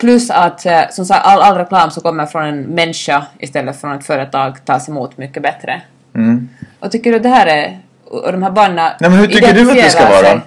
Plus 0.00 0.30
att 0.30 0.66
eh, 0.66 0.80
som 0.90 1.04
sagt, 1.04 1.26
all, 1.26 1.40
all 1.42 1.56
reklam 1.56 1.90
som 1.90 2.02
kommer 2.02 2.26
från 2.26 2.44
en 2.44 2.62
människa 2.62 3.26
istället 3.38 3.80
från 3.80 3.92
ett 3.92 4.06
företag 4.06 4.64
tas 4.64 4.88
emot 4.88 5.16
mycket 5.18 5.42
bättre. 5.42 5.82
Och 6.80 6.90
tycker 6.90 7.12
du 7.12 7.18
det 7.18 7.28
här 7.28 7.46
är... 7.46 7.78
Och 8.04 8.32
de 8.32 8.42
här 8.42 8.50
barnen 8.50 8.78
Mm. 8.78 8.92
Nej, 9.00 9.10
men 9.10 9.18
hur 9.18 9.26
tycker 9.26 9.54
du 9.54 9.70
att 9.70 9.76
det 9.76 9.90
ska 9.90 10.08
vara? 10.08 10.22
sig- 10.22 10.40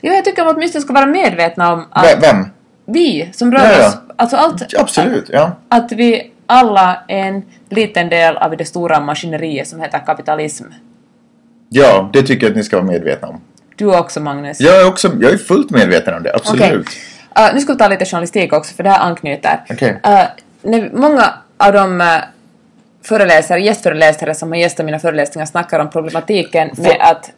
Jo, 0.00 0.12
jag 0.12 0.24
tycker 0.24 0.42
att 0.46 0.56
åtminstone 0.56 0.82
ska 0.82 0.92
vara 0.92 1.06
medvetna 1.06 1.72
om 1.72 1.86
att 1.90 2.22
Vem? 2.22 2.46
vi 2.86 3.28
som 3.32 3.52
rör 3.52 3.64
Ja, 3.64 3.72
ja. 3.80 3.88
oss... 3.88 3.96
Alltså 4.16 4.36
allt... 4.36 4.74
Absolut, 4.78 5.28
ja. 5.32 5.56
Att 5.68 5.92
vi 5.92 6.32
alla 6.46 6.98
är 7.08 7.18
en 7.28 7.42
liten 7.68 8.08
del 8.08 8.36
av 8.36 8.56
det 8.56 8.64
stora 8.64 9.00
maskineriet 9.00 9.68
som 9.68 9.80
heter 9.80 9.98
kapitalism. 10.06 10.64
Ja, 11.68 12.10
det 12.12 12.22
tycker 12.22 12.46
jag 12.46 12.50
att 12.50 12.56
ni 12.56 12.64
ska 12.64 12.76
vara 12.76 12.86
medvetna 12.86 13.28
om. 13.28 13.40
Du 13.76 13.96
också 13.98 14.20
Magnus. 14.20 14.60
Jag 14.60 14.80
är, 14.80 14.88
också, 14.88 15.12
jag 15.20 15.32
är 15.32 15.36
fullt 15.38 15.70
medveten 15.70 16.14
om 16.14 16.22
det, 16.22 16.34
absolut. 16.34 16.62
Okej. 16.62 16.84
Uh, 17.38 17.54
nu 17.54 17.60
ska 17.60 17.72
vi 17.72 17.78
ta 17.78 17.88
lite 17.88 18.04
journalistik 18.04 18.52
också, 18.52 18.74
för 18.74 18.82
det 18.82 18.90
här 18.90 19.00
anknyter. 19.00 19.64
Okej. 19.70 20.00
Uh, 20.06 20.22
när 20.62 20.90
många 20.92 21.32
av 21.56 21.72
de 21.72 22.00
uh, 22.00 22.06
föreläsare, 23.04 23.60
gästföreläsare 23.60 24.34
som 24.34 24.52
har 24.52 24.58
gästat 24.58 24.86
mina 24.86 24.98
föreläsningar 24.98 25.46
snackar 25.46 25.80
om 25.80 25.90
problematiken 25.90 26.70
med 26.76 26.96
att... 27.00 27.30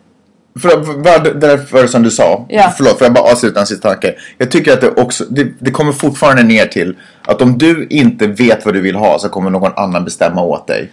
För, 0.63 0.69
för, 0.69 1.35
därför 1.35 1.87
som 1.87 2.03
du 2.03 2.11
sa, 2.11 2.47
Ja. 2.49 2.73
förlåt, 2.77 2.99
får 2.99 3.05
jag 3.05 3.15
bara 3.15 3.33
avsluta 3.33 3.61
en 3.61 3.67
sista 3.67 3.89
tanke? 3.89 4.15
Jag 4.39 4.51
tycker 4.51 4.73
att 4.73 4.81
det 4.81 4.89
också, 4.91 5.25
det, 5.25 5.49
det 5.59 5.71
kommer 5.71 5.93
fortfarande 5.93 6.43
ner 6.43 6.67
till 6.67 6.97
att 7.23 7.43
om 7.43 7.59
du 7.59 7.87
inte 7.91 8.27
vet 8.27 8.65
vad 8.65 8.75
du 8.75 8.81
vill 8.81 8.97
ha 8.97 9.19
så 9.19 9.29
kommer 9.29 9.51
någon 9.51 9.73
annan 9.77 10.05
bestämma 10.05 10.43
åt 10.43 10.67
dig. 10.67 10.91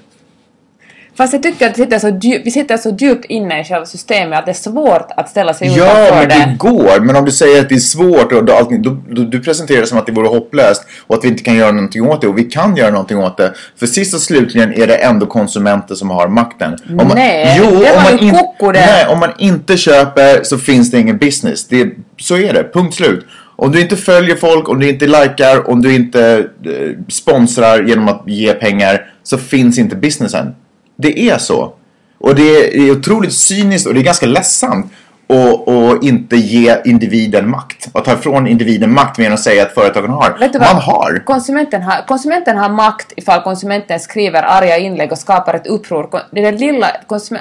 Fast 1.18 1.34
jag 1.34 1.44
tycker 1.44 1.70
att 1.70 1.78
vi 1.80 1.84
sitter 1.84 2.00
så, 2.00 2.20
djup, 2.22 2.42
vi 2.46 2.52
sitter 2.52 2.78
så 2.78 2.96
djupt 3.00 3.26
inne 3.26 3.62
i 3.62 3.64
själva 3.64 3.86
systemet 3.86 4.40
att 4.40 4.46
det 4.46 4.52
är 4.52 4.54
svårt 4.54 5.08
att 5.18 5.30
ställa 5.30 5.54
sig 5.54 5.68
Ja, 5.68 5.74
utanför 5.74 6.16
men 6.16 6.30
det 6.30 6.36
det. 6.36 6.56
går. 6.58 7.00
Men 7.00 7.16
om 7.16 7.26
du 7.26 7.32
säger 7.32 7.62
att 7.62 7.70
det 7.70 7.76
är 7.76 7.80
svårt 7.80 8.32
och 8.32 8.50
allting, 8.50 8.82
då, 8.82 8.98
då, 9.10 9.22
du 9.22 9.40
presenterar 9.40 9.82
det 9.82 9.88
som 9.88 9.98
att 9.98 10.06
det 10.06 10.12
vore 10.12 10.28
hopplöst 10.28 10.84
och 11.08 11.16
att 11.16 11.24
vi 11.24 11.28
inte 11.28 11.44
kan 11.44 11.56
göra 11.56 11.72
någonting 11.72 12.02
åt 12.08 12.22
det. 12.22 12.28
Och 12.28 12.38
vi 12.38 12.44
kan 12.44 12.76
göra 12.76 12.92
någonting 12.92 13.18
åt 13.18 13.38
det. 13.38 13.54
För 13.80 13.86
sist 13.88 14.14
och 14.14 14.20
slutligen 14.20 14.74
är 14.74 14.88
det 14.88 14.96
ändå 14.96 15.26
konsumenter 15.26 15.96
som 15.96 16.10
har 16.10 16.28
makten. 16.28 16.78
Om 16.90 16.96
man, 16.96 17.12
Nej, 17.16 17.56
jo, 17.58 17.66
det 17.66 17.76
om 17.76 17.82
var 18.04 18.12
man 18.12 18.26
ju 18.28 18.32
koko 18.32 18.72
det. 18.72 18.80
Nej, 18.80 19.06
om 19.08 19.20
man 19.20 19.32
inte 19.40 19.78
köper 19.78 20.44
så 20.44 20.58
finns 20.58 20.92
det 20.92 21.00
ingen 21.00 21.18
business. 21.18 21.68
Det, 21.68 21.90
så 22.22 22.38
är 22.38 22.54
det, 22.54 22.74
punkt 22.74 22.96
slut. 22.96 23.26
Om 23.56 23.72
du 23.72 23.82
inte 23.82 23.96
följer 23.96 24.36
folk, 24.36 24.70
om 24.70 24.80
du 24.80 24.90
inte 24.90 25.08
likar, 25.08 25.70
om 25.70 25.82
du 25.82 25.96
inte 25.96 26.38
eh, 26.66 26.72
sponsrar 27.10 27.84
genom 27.84 28.08
att 28.08 28.24
ge 28.28 28.54
pengar 28.54 29.06
så 29.24 29.38
finns 29.38 29.80
inte 29.80 29.96
businessen. 29.96 30.56
Det 30.96 31.30
är 31.30 31.38
så. 31.38 31.74
Och 32.18 32.36
det 32.36 32.78
är 32.78 32.92
otroligt 32.92 33.34
cyniskt 33.34 33.88
och 33.88 33.94
det 33.94 34.00
är 34.00 34.04
ganska 34.04 34.26
ledsamt 34.26 34.92
att 35.28 35.68
att 35.68 36.04
inte 36.04 36.36
ge 36.36 36.78
individen 36.86 37.50
makt. 37.50 37.90
Att 37.94 38.06
ta 38.06 38.14
ifrån 38.14 38.48
individen 38.48 38.94
makt 38.94 39.18
med 39.18 39.34
att 39.34 39.40
säga 39.40 39.64
att 39.64 39.72
företagen 39.72 40.10
har. 40.10 40.38
Vet 40.40 40.54
du 40.54 40.60
vad? 40.60 40.74
Man 40.74 40.82
har. 40.82 41.24
Konsumenten 41.26 41.82
har. 41.82 42.08
Konsumenten 42.08 42.58
har 42.58 42.70
makt 42.70 43.14
ifall 43.16 43.42
konsumenten 43.42 44.00
skriver 44.00 44.44
arga 44.44 44.78
inlägg 44.78 45.12
och 45.12 45.18
skapar 45.18 45.54
ett 45.54 45.68
uppror. 45.68 46.10
Det 46.32 46.42
där 46.42 46.52
lilla, 46.52 46.88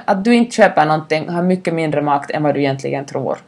att 0.05 0.25
du 0.25 0.35
inte 0.35 0.57
köper 0.57 0.85
någonting 0.85 1.29
har 1.29 1.43
mycket 1.43 1.75
mindre 1.75 2.03
makt 2.03 2.31
än 2.31 2.43
vad 2.43 2.55
du 2.55 2.61
egentligen 2.61 3.07
tror. 3.07 3.39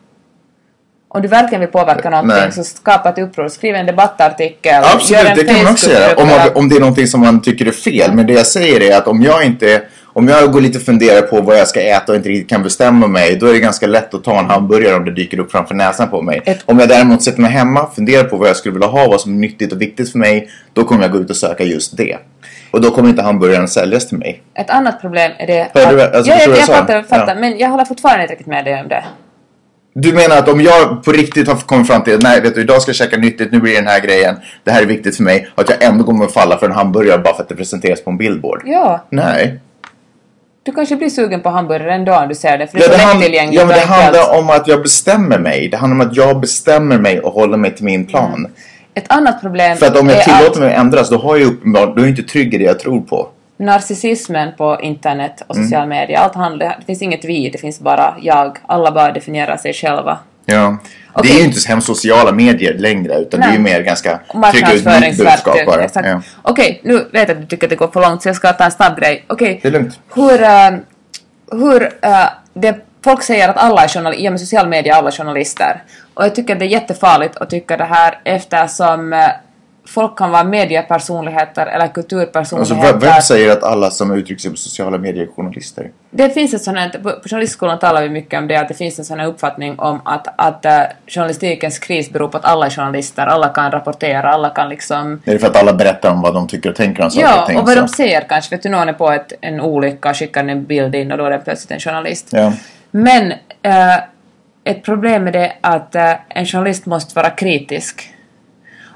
Om 1.14 1.22
du 1.22 1.28
verkligen 1.28 1.60
vill 1.60 1.70
påverka 1.70 2.10
någonting 2.10 2.36
Nej. 2.36 2.52
så 2.52 2.64
skapa 2.64 3.08
ett 3.08 3.18
uppror, 3.18 3.48
skriv 3.48 3.74
en 3.74 3.86
debattartikel, 3.86 4.84
Absolut, 4.94 5.24
en 5.26 5.36
det 5.36 5.44
kan 5.44 5.62
man 5.64 5.72
också 5.72 5.90
göra. 5.90 6.16
Om, 6.22 6.28
man, 6.28 6.38
om 6.54 6.68
det 6.68 6.76
är 6.76 6.80
någonting 6.80 7.06
som 7.06 7.20
man 7.20 7.42
tycker 7.42 7.66
är 7.66 7.70
fel. 7.70 8.12
Men 8.12 8.26
det 8.26 8.32
jag 8.32 8.46
säger 8.46 8.82
är 8.82 8.96
att 8.98 9.06
om 9.08 9.22
jag 9.22 9.44
inte, 9.44 9.82
Om 10.16 10.28
jag 10.28 10.52
går 10.52 10.60
lite 10.60 10.78
och 10.78 10.84
funderar 10.84 11.22
på 11.22 11.40
vad 11.40 11.58
jag 11.58 11.68
ska 11.68 11.80
äta 11.80 12.12
och 12.12 12.16
inte 12.16 12.28
riktigt 12.28 12.48
kan 12.50 12.62
bestämma 12.62 13.06
mig, 13.06 13.36
då 13.36 13.46
är 13.46 13.52
det 13.52 13.58
ganska 13.58 13.86
lätt 13.86 14.14
att 14.14 14.24
ta 14.24 14.38
en 14.38 14.44
hamburgare 14.46 14.94
om 14.96 15.04
det 15.04 15.10
dyker 15.14 15.38
upp 15.38 15.50
framför 15.52 15.74
näsan 15.74 16.08
på 16.10 16.22
mig. 16.22 16.42
Ett- 16.44 16.62
Om 16.66 16.78
jag 16.78 16.88
däremot 16.88 17.22
sätter 17.22 17.40
mig 17.40 17.50
hemma, 17.50 17.90
funderar 17.94 18.24
på 18.24 18.36
vad 18.36 18.48
jag 18.48 18.56
skulle 18.56 18.72
vilja 18.72 18.88
ha, 18.88 19.08
vad 19.08 19.20
som 19.20 19.32
är 19.34 19.36
nyttigt 19.38 19.72
och 19.72 19.80
viktigt 19.80 20.12
för 20.12 20.18
mig, 20.18 20.48
då 20.72 20.84
kommer 20.84 21.02
jag 21.02 21.12
gå 21.12 21.18
ut 21.18 21.30
och 21.30 21.36
söka 21.36 21.64
just 21.64 21.96
det. 21.96 22.16
Och 22.70 22.80
då 22.80 22.90
kommer 22.90 23.08
inte 23.08 23.22
hamburgaren 23.22 23.68
säljas 23.68 24.08
till 24.08 24.18
mig. 24.18 24.42
Ett 24.54 24.70
annat 24.70 25.00
problem 25.00 25.30
är 25.38 25.46
det 25.46 25.68
Hör 25.74 25.92
du- 25.92 26.02
att... 26.02 26.14
alltså, 26.14 26.32
ja, 26.32 26.36
förstår 26.36 26.54
jag, 26.54 26.56
du 26.56 26.60
jag 26.60 26.66
vad 26.66 26.76
jag 26.76 26.88
sa? 26.88 26.94
fattar, 26.94 27.02
fattar 27.02 27.34
Ja. 27.34 27.40
men 27.40 27.58
jag 27.58 27.68
håller 27.68 27.84
fortfarande 27.84 28.22
inte 28.22 28.32
riktigt 28.32 28.46
med 28.46 28.64
dig 28.64 28.80
om 28.80 28.88
det. 28.88 29.04
Du 29.96 30.12
menar 30.12 30.36
att 30.36 30.48
om 30.48 30.60
jag 30.60 31.04
på 31.04 31.12
riktigt 31.12 31.48
har 31.48 31.56
kommit 31.56 31.86
fram 31.86 32.02
till 32.02 32.18
nej 32.22 32.40
vet 32.40 32.54
du 32.54 32.60
idag 32.60 32.82
ska 32.82 32.88
jag 32.88 32.96
käka 32.96 33.16
nyttigt, 33.16 33.52
nu 33.52 33.60
blir 33.60 33.72
det 33.72 33.78
den 33.78 33.88
här 33.88 34.00
grejen, 34.00 34.36
det 34.64 34.70
här 34.70 34.82
är 34.82 34.86
viktigt 34.86 35.16
för 35.16 35.22
mig, 35.22 35.48
att 35.54 35.70
jag 35.70 35.82
ändå 35.82 36.04
kommer 36.04 36.24
att 36.24 36.32
falla 36.32 36.58
för 36.58 36.66
en 36.66 36.72
hamburgare 36.72 37.18
bara 37.18 37.34
för 37.34 37.42
att 37.42 37.48
det 37.48 37.54
presenteras 37.56 38.04
på 38.04 38.10
en 38.10 38.16
billboard? 38.16 38.62
Ja, 38.64 39.04
Nej. 39.10 39.60
du 40.62 40.72
kanske 40.72 40.96
blir 40.96 41.10
sugen 41.10 41.40
på 41.40 41.48
hamburgare 41.48 41.94
en 41.94 42.04
dag 42.04 42.28
du 42.28 42.34
ser 42.34 42.58
det, 42.58 42.66
för 42.66 42.78
det 42.78 42.84
Ja, 42.84 42.88
är 42.88 42.92
det, 42.92 42.98
så 42.98 43.06
hand, 43.06 43.20
lättillgängligt 43.20 43.60
ja, 43.60 43.66
men 43.66 43.76
det 43.76 43.84
handlar 43.86 44.38
om 44.38 44.50
att 44.50 44.68
jag 44.68 44.82
bestämmer 44.82 45.38
mig. 45.38 45.68
Det 45.68 45.76
handlar 45.76 46.04
om 46.04 46.10
att 46.10 46.16
jag 46.16 46.40
bestämmer 46.40 46.98
mig 46.98 47.20
och 47.20 47.32
håller 47.32 47.56
mig 47.56 47.74
till 47.74 47.84
min 47.84 48.06
plan. 48.06 48.46
Ett 48.94 49.12
annat 49.12 49.40
problem 49.40 49.76
För 49.76 49.86
att 49.86 50.00
om 50.00 50.08
jag 50.08 50.18
är 50.18 50.22
tillåter 50.22 50.50
att 50.50 50.58
mig 50.58 50.74
att 50.74 50.80
ändras 50.80 51.10
då 51.10 51.18
har 51.18 51.36
jag 51.36 51.46
uppenbarligen, 51.46 51.94
då 51.94 52.00
är 52.00 52.06
jag 52.06 52.10
inte 52.18 52.22
trygg 52.22 52.54
i 52.54 52.58
det 52.58 52.64
jag 52.64 52.78
tror 52.78 53.00
på. 53.00 53.28
Narcissismen 53.56 54.52
på 54.58 54.78
internet 54.82 55.42
och 55.46 55.56
Mm. 55.56 55.68
social 55.68 55.88
media, 55.88 56.18
allt 56.18 56.34
handlar... 56.34 56.76
Det 56.80 56.84
finns 56.86 57.02
inget 57.02 57.24
vi, 57.24 57.50
det 57.50 57.58
finns 57.58 57.80
bara 57.80 58.14
jag. 58.20 58.58
Alla 58.66 58.92
bara 58.92 59.12
definierar 59.12 59.56
sig 59.56 59.72
själva. 59.72 60.18
Ja. 60.46 60.78
Det 61.14 61.20
Okej. 61.20 61.30
är 61.34 61.38
ju 61.38 61.44
inte 61.44 61.60
så 61.60 61.68
hemskt 61.68 61.86
sociala 61.86 62.32
medier 62.32 62.74
längre 62.74 63.14
utan 63.18 63.40
det 63.40 63.46
är 63.46 63.52
ju 63.52 63.58
Nej. 63.58 63.72
mer 63.72 63.82
ganska 63.82 64.10
trycka 64.18 64.72
ut 64.72 64.74
mitt 64.74 64.84
Marknadsföringsverktyg. 64.84 65.24
budskap 65.54 65.66
bara. 65.66 65.84
Exakt. 65.84 66.08
Ja. 66.08 66.22
Okej, 66.42 66.80
nu 66.84 66.94
vet 67.12 67.28
jag 67.28 67.30
att 67.30 67.40
du 67.40 67.46
tycker 67.46 67.66
att 67.66 67.70
det 67.70 67.76
går 67.76 67.88
för 67.88 68.00
långt 68.00 68.22
så 68.22 68.28
jag 68.28 68.36
ska 68.36 68.52
ta 68.52 68.64
en 68.64 68.70
snabb 68.70 68.98
grej. 68.98 69.24
Okej, 69.28 69.58
Det 69.62 69.68
är 69.68 69.72
lugnt. 69.72 70.00
hur... 70.14 70.42
eh, 70.42 70.70
hur 71.52 71.82
eh, 72.02 72.26
det, 72.54 72.76
folk 73.04 73.22
säger 73.22 73.48
att 73.48 73.56
alla 73.56 73.84
är 73.84 73.88
journalister, 73.88 74.24
ja 74.24 74.30
men 74.30 74.38
social 74.38 74.68
media 74.68 74.94
är 74.94 74.98
alla 74.98 75.10
journalister. 75.10 75.82
Och 76.14 76.24
jag 76.24 76.34
tycker 76.34 76.54
det 76.54 76.64
är 76.64 76.68
jättefarligt 76.68 77.36
att 77.36 77.50
tycka 77.50 77.76
det 77.76 77.84
här 77.84 78.18
eftersom 78.24 79.12
eh, 79.12 79.28
folk 79.86 80.18
kan 80.18 80.30
vara 80.30 80.44
mediepersonligheter 80.44 81.66
eller 81.66 81.80
Alltså, 81.84 81.94
kulturpersonligheter. 82.02 82.92
vem, 82.92 82.98
vem 83.00 83.22
säger 83.22 83.52
att 83.52 83.62
alla 83.62 83.90
som 83.90 84.10
uttrycker 84.14 84.40
sig 84.42 84.50
på 84.50 84.56
sociala 84.56 84.98
medier 84.98 85.22
är 85.22 85.26
journalister? 85.36 85.90
Det 86.10 86.30
finns 86.30 86.54
ett 86.54 86.62
sånt 86.62 86.78
här, 86.78 86.88
på 87.02 87.10
journalistskolan 87.28 87.78
talar 87.78 88.02
vi 88.02 88.08
mycket 88.08 88.38
om 88.38 88.48
det, 88.48 88.56
att 88.56 88.68
det 88.68 88.74
finns 88.74 88.98
en 88.98 89.04
sån 89.04 89.20
här 89.20 89.26
uppfattning 89.26 89.78
om 89.78 90.00
att, 90.04 90.26
att 90.38 90.64
uh, 90.64 90.70
journalistikens 91.06 91.78
kris 91.78 92.10
beror 92.12 92.28
på 92.28 92.36
att 92.36 92.44
alla 92.44 92.66
är 92.66 92.70
journalister, 92.70 93.26
alla 93.26 93.48
kan 93.48 93.70
rapportera, 93.70 94.30
alla 94.32 94.50
kan 94.50 94.68
liksom... 94.68 95.20
Är 95.24 95.32
det 95.32 95.38
för 95.38 95.46
att 95.46 95.56
alla 95.56 95.72
berättar 95.72 96.10
om 96.10 96.20
vad 96.20 96.34
de 96.34 96.48
tycker 96.48 96.70
och 96.70 96.76
tänker 96.76 97.02
om 97.04 97.10
saker 97.10 97.26
Ja, 97.26 97.40
och 97.40 97.46
ting? 97.46 97.58
och 97.58 97.66
vad 97.66 97.74
så? 97.74 97.80
de 97.80 97.88
säger 97.88 98.20
kanske, 98.20 98.56
vet 98.56 98.62
du, 98.62 98.68
någon 98.68 98.88
är 98.88 98.92
på 98.92 99.10
ett, 99.10 99.32
en 99.40 99.60
olycka, 99.60 100.14
skickar 100.14 100.44
en 100.48 100.64
bild 100.64 100.94
in 100.94 101.12
och 101.12 101.18
då 101.18 101.24
är 101.24 101.30
det 101.30 101.38
plötsligt 101.38 101.70
en 101.70 101.80
journalist. 101.80 102.28
Ja. 102.30 102.52
Men 102.90 103.32
eh, 103.62 103.94
ett 104.64 104.82
problem 104.82 105.24
med 105.24 105.32
det 105.32 105.52
är 105.62 105.76
att 105.76 105.94
eh, 105.94 106.12
en 106.28 106.46
journalist 106.46 106.86
måste 106.86 107.14
vara 107.16 107.30
kritisk. 107.30 108.10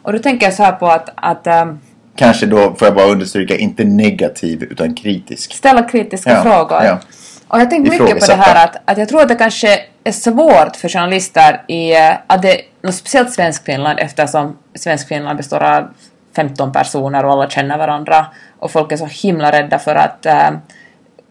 Och 0.08 0.14
då 0.14 0.18
tänker 0.18 0.46
jag 0.46 0.54
så 0.54 0.62
här 0.62 0.72
på 0.72 0.86
att, 0.86 1.08
att 1.14 1.46
eh, 1.46 1.64
Kanske 2.16 2.46
då, 2.46 2.74
får 2.74 2.88
jag 2.88 2.94
bara 2.94 3.06
understryka, 3.06 3.56
inte 3.56 3.84
negativ 3.84 4.62
utan 4.62 4.94
kritisk. 4.94 5.54
ställa 5.54 5.82
kritiska 5.82 6.30
Ja, 6.30 6.42
frågor. 6.42 6.82
ja. 6.84 6.98
Och 7.48 7.60
jag 7.60 7.70
tänker 7.70 7.90
mycket 7.90 8.20
på 8.20 8.26
det 8.26 8.34
här 8.34 8.64
att, 8.64 8.76
att 8.84 8.98
jag 8.98 9.08
tror 9.08 9.22
att 9.22 9.28
det 9.28 9.34
kanske 9.34 9.80
är 10.04 10.12
svårt 10.12 10.76
för 10.76 10.88
journalister 10.88 11.62
i, 11.66 11.96
eh, 11.96 12.14
att 12.26 12.42
det, 12.42 12.60
något 12.82 12.94
speciellt 12.94 13.32
Svenskfinland 13.32 13.98
eftersom 13.98 14.56
Svenskfinland 14.74 15.36
består 15.36 15.62
av 15.62 15.88
15 16.36 16.72
personer 16.72 17.24
och 17.24 17.32
alla 17.32 17.50
känner 17.50 17.78
varandra 17.78 18.26
och 18.58 18.70
folk 18.70 18.92
är 18.92 18.96
så 18.96 19.06
himla 19.06 19.52
rädda 19.52 19.78
för 19.78 19.94
att 19.94 20.26
eh, 20.26 20.50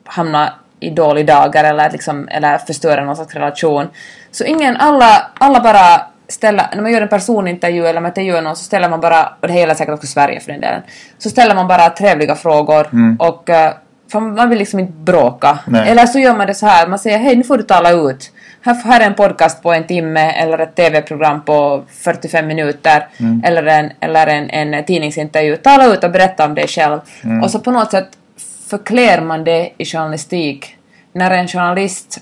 hamna 0.06 0.54
i 0.80 0.90
dåliga 0.90 1.26
dagar 1.36 1.63
eller, 1.63 1.92
liksom, 1.92 2.28
eller 2.28 2.58
förstöra 2.58 3.06
någon 3.06 3.16
slags 3.16 3.34
relation. 3.34 3.88
Så 4.32 4.44
ingen, 4.44 4.78
alla, 4.78 5.28
alla 5.34 5.60
bara 5.60 6.02
ställer, 6.28 6.66
när 6.76 6.82
man 6.82 6.92
gör 6.92 7.02
en 7.02 7.08
personintervju 7.08 7.88
eller 7.88 8.02
man 8.02 8.10
intervjuar 8.10 8.42
någon 8.42 8.56
så 8.56 8.63
ställer 8.63 8.90
man 8.90 9.00
bara, 9.00 9.34
och 9.42 9.48
det 9.48 9.54
gäller 9.54 9.74
säkert 9.74 9.94
också 9.94 10.08
Sverige 10.08 10.40
för 10.40 10.52
den 10.52 10.62
delen, 10.62 10.82
så 11.18 11.30
ställer 11.30 11.56
man 11.56 11.68
bara 11.68 11.90
trevliga 11.90 12.36
frågor 12.36 12.88
och 13.20 13.50
eh, 13.50 13.74
för 14.12 14.20
man 14.20 14.50
vill 14.50 14.60
liksom 14.60 14.80
inte 14.80 14.94
bråka. 14.94 15.60
Nej. 15.68 15.90
Eller 15.90 16.06
så 16.06 16.20
gör 16.20 16.38
man 16.38 16.48
det 16.48 16.54
så 16.54 16.66
här, 16.66 16.88
man 16.88 17.00
säger 17.00 17.18
hej 17.18 17.36
nu 17.36 17.44
får 17.44 17.58
du 17.58 17.63
tala 17.63 17.92
ut. 17.92 18.32
Här, 18.62 18.74
här 18.74 19.02
är 19.02 19.06
en 19.06 19.13
podcast 19.13 19.63
på 19.63 19.74
en 19.74 19.88
timme 19.88 20.32
eller 20.32 20.60
ett 20.60 20.76
TV-program 20.76 21.46
på 21.46 21.84
45 21.90 22.48
minuter 22.48 23.08
eller, 23.44 23.63
en, 23.63 23.92
eller 24.00 24.28
en, 24.28 24.50
en 24.50 24.86
tidningsintervju. 24.86 25.56
Tala 25.56 25.86
ut 25.86 26.04
och 26.04 26.12
berätta 26.12 26.46
om 26.46 26.56
dig 26.56 26.68
själv. 26.68 27.00
Och 27.44 27.52
så 27.52 27.60
på 27.60 27.72
något 27.72 27.92
sätt 27.92 28.10
förklär 28.70 29.22
man 29.22 29.44
det 29.44 29.70
i 29.78 29.86
journalistik 29.86 30.78
när 31.13 31.32
en 31.32 31.48
journalist 31.48 32.20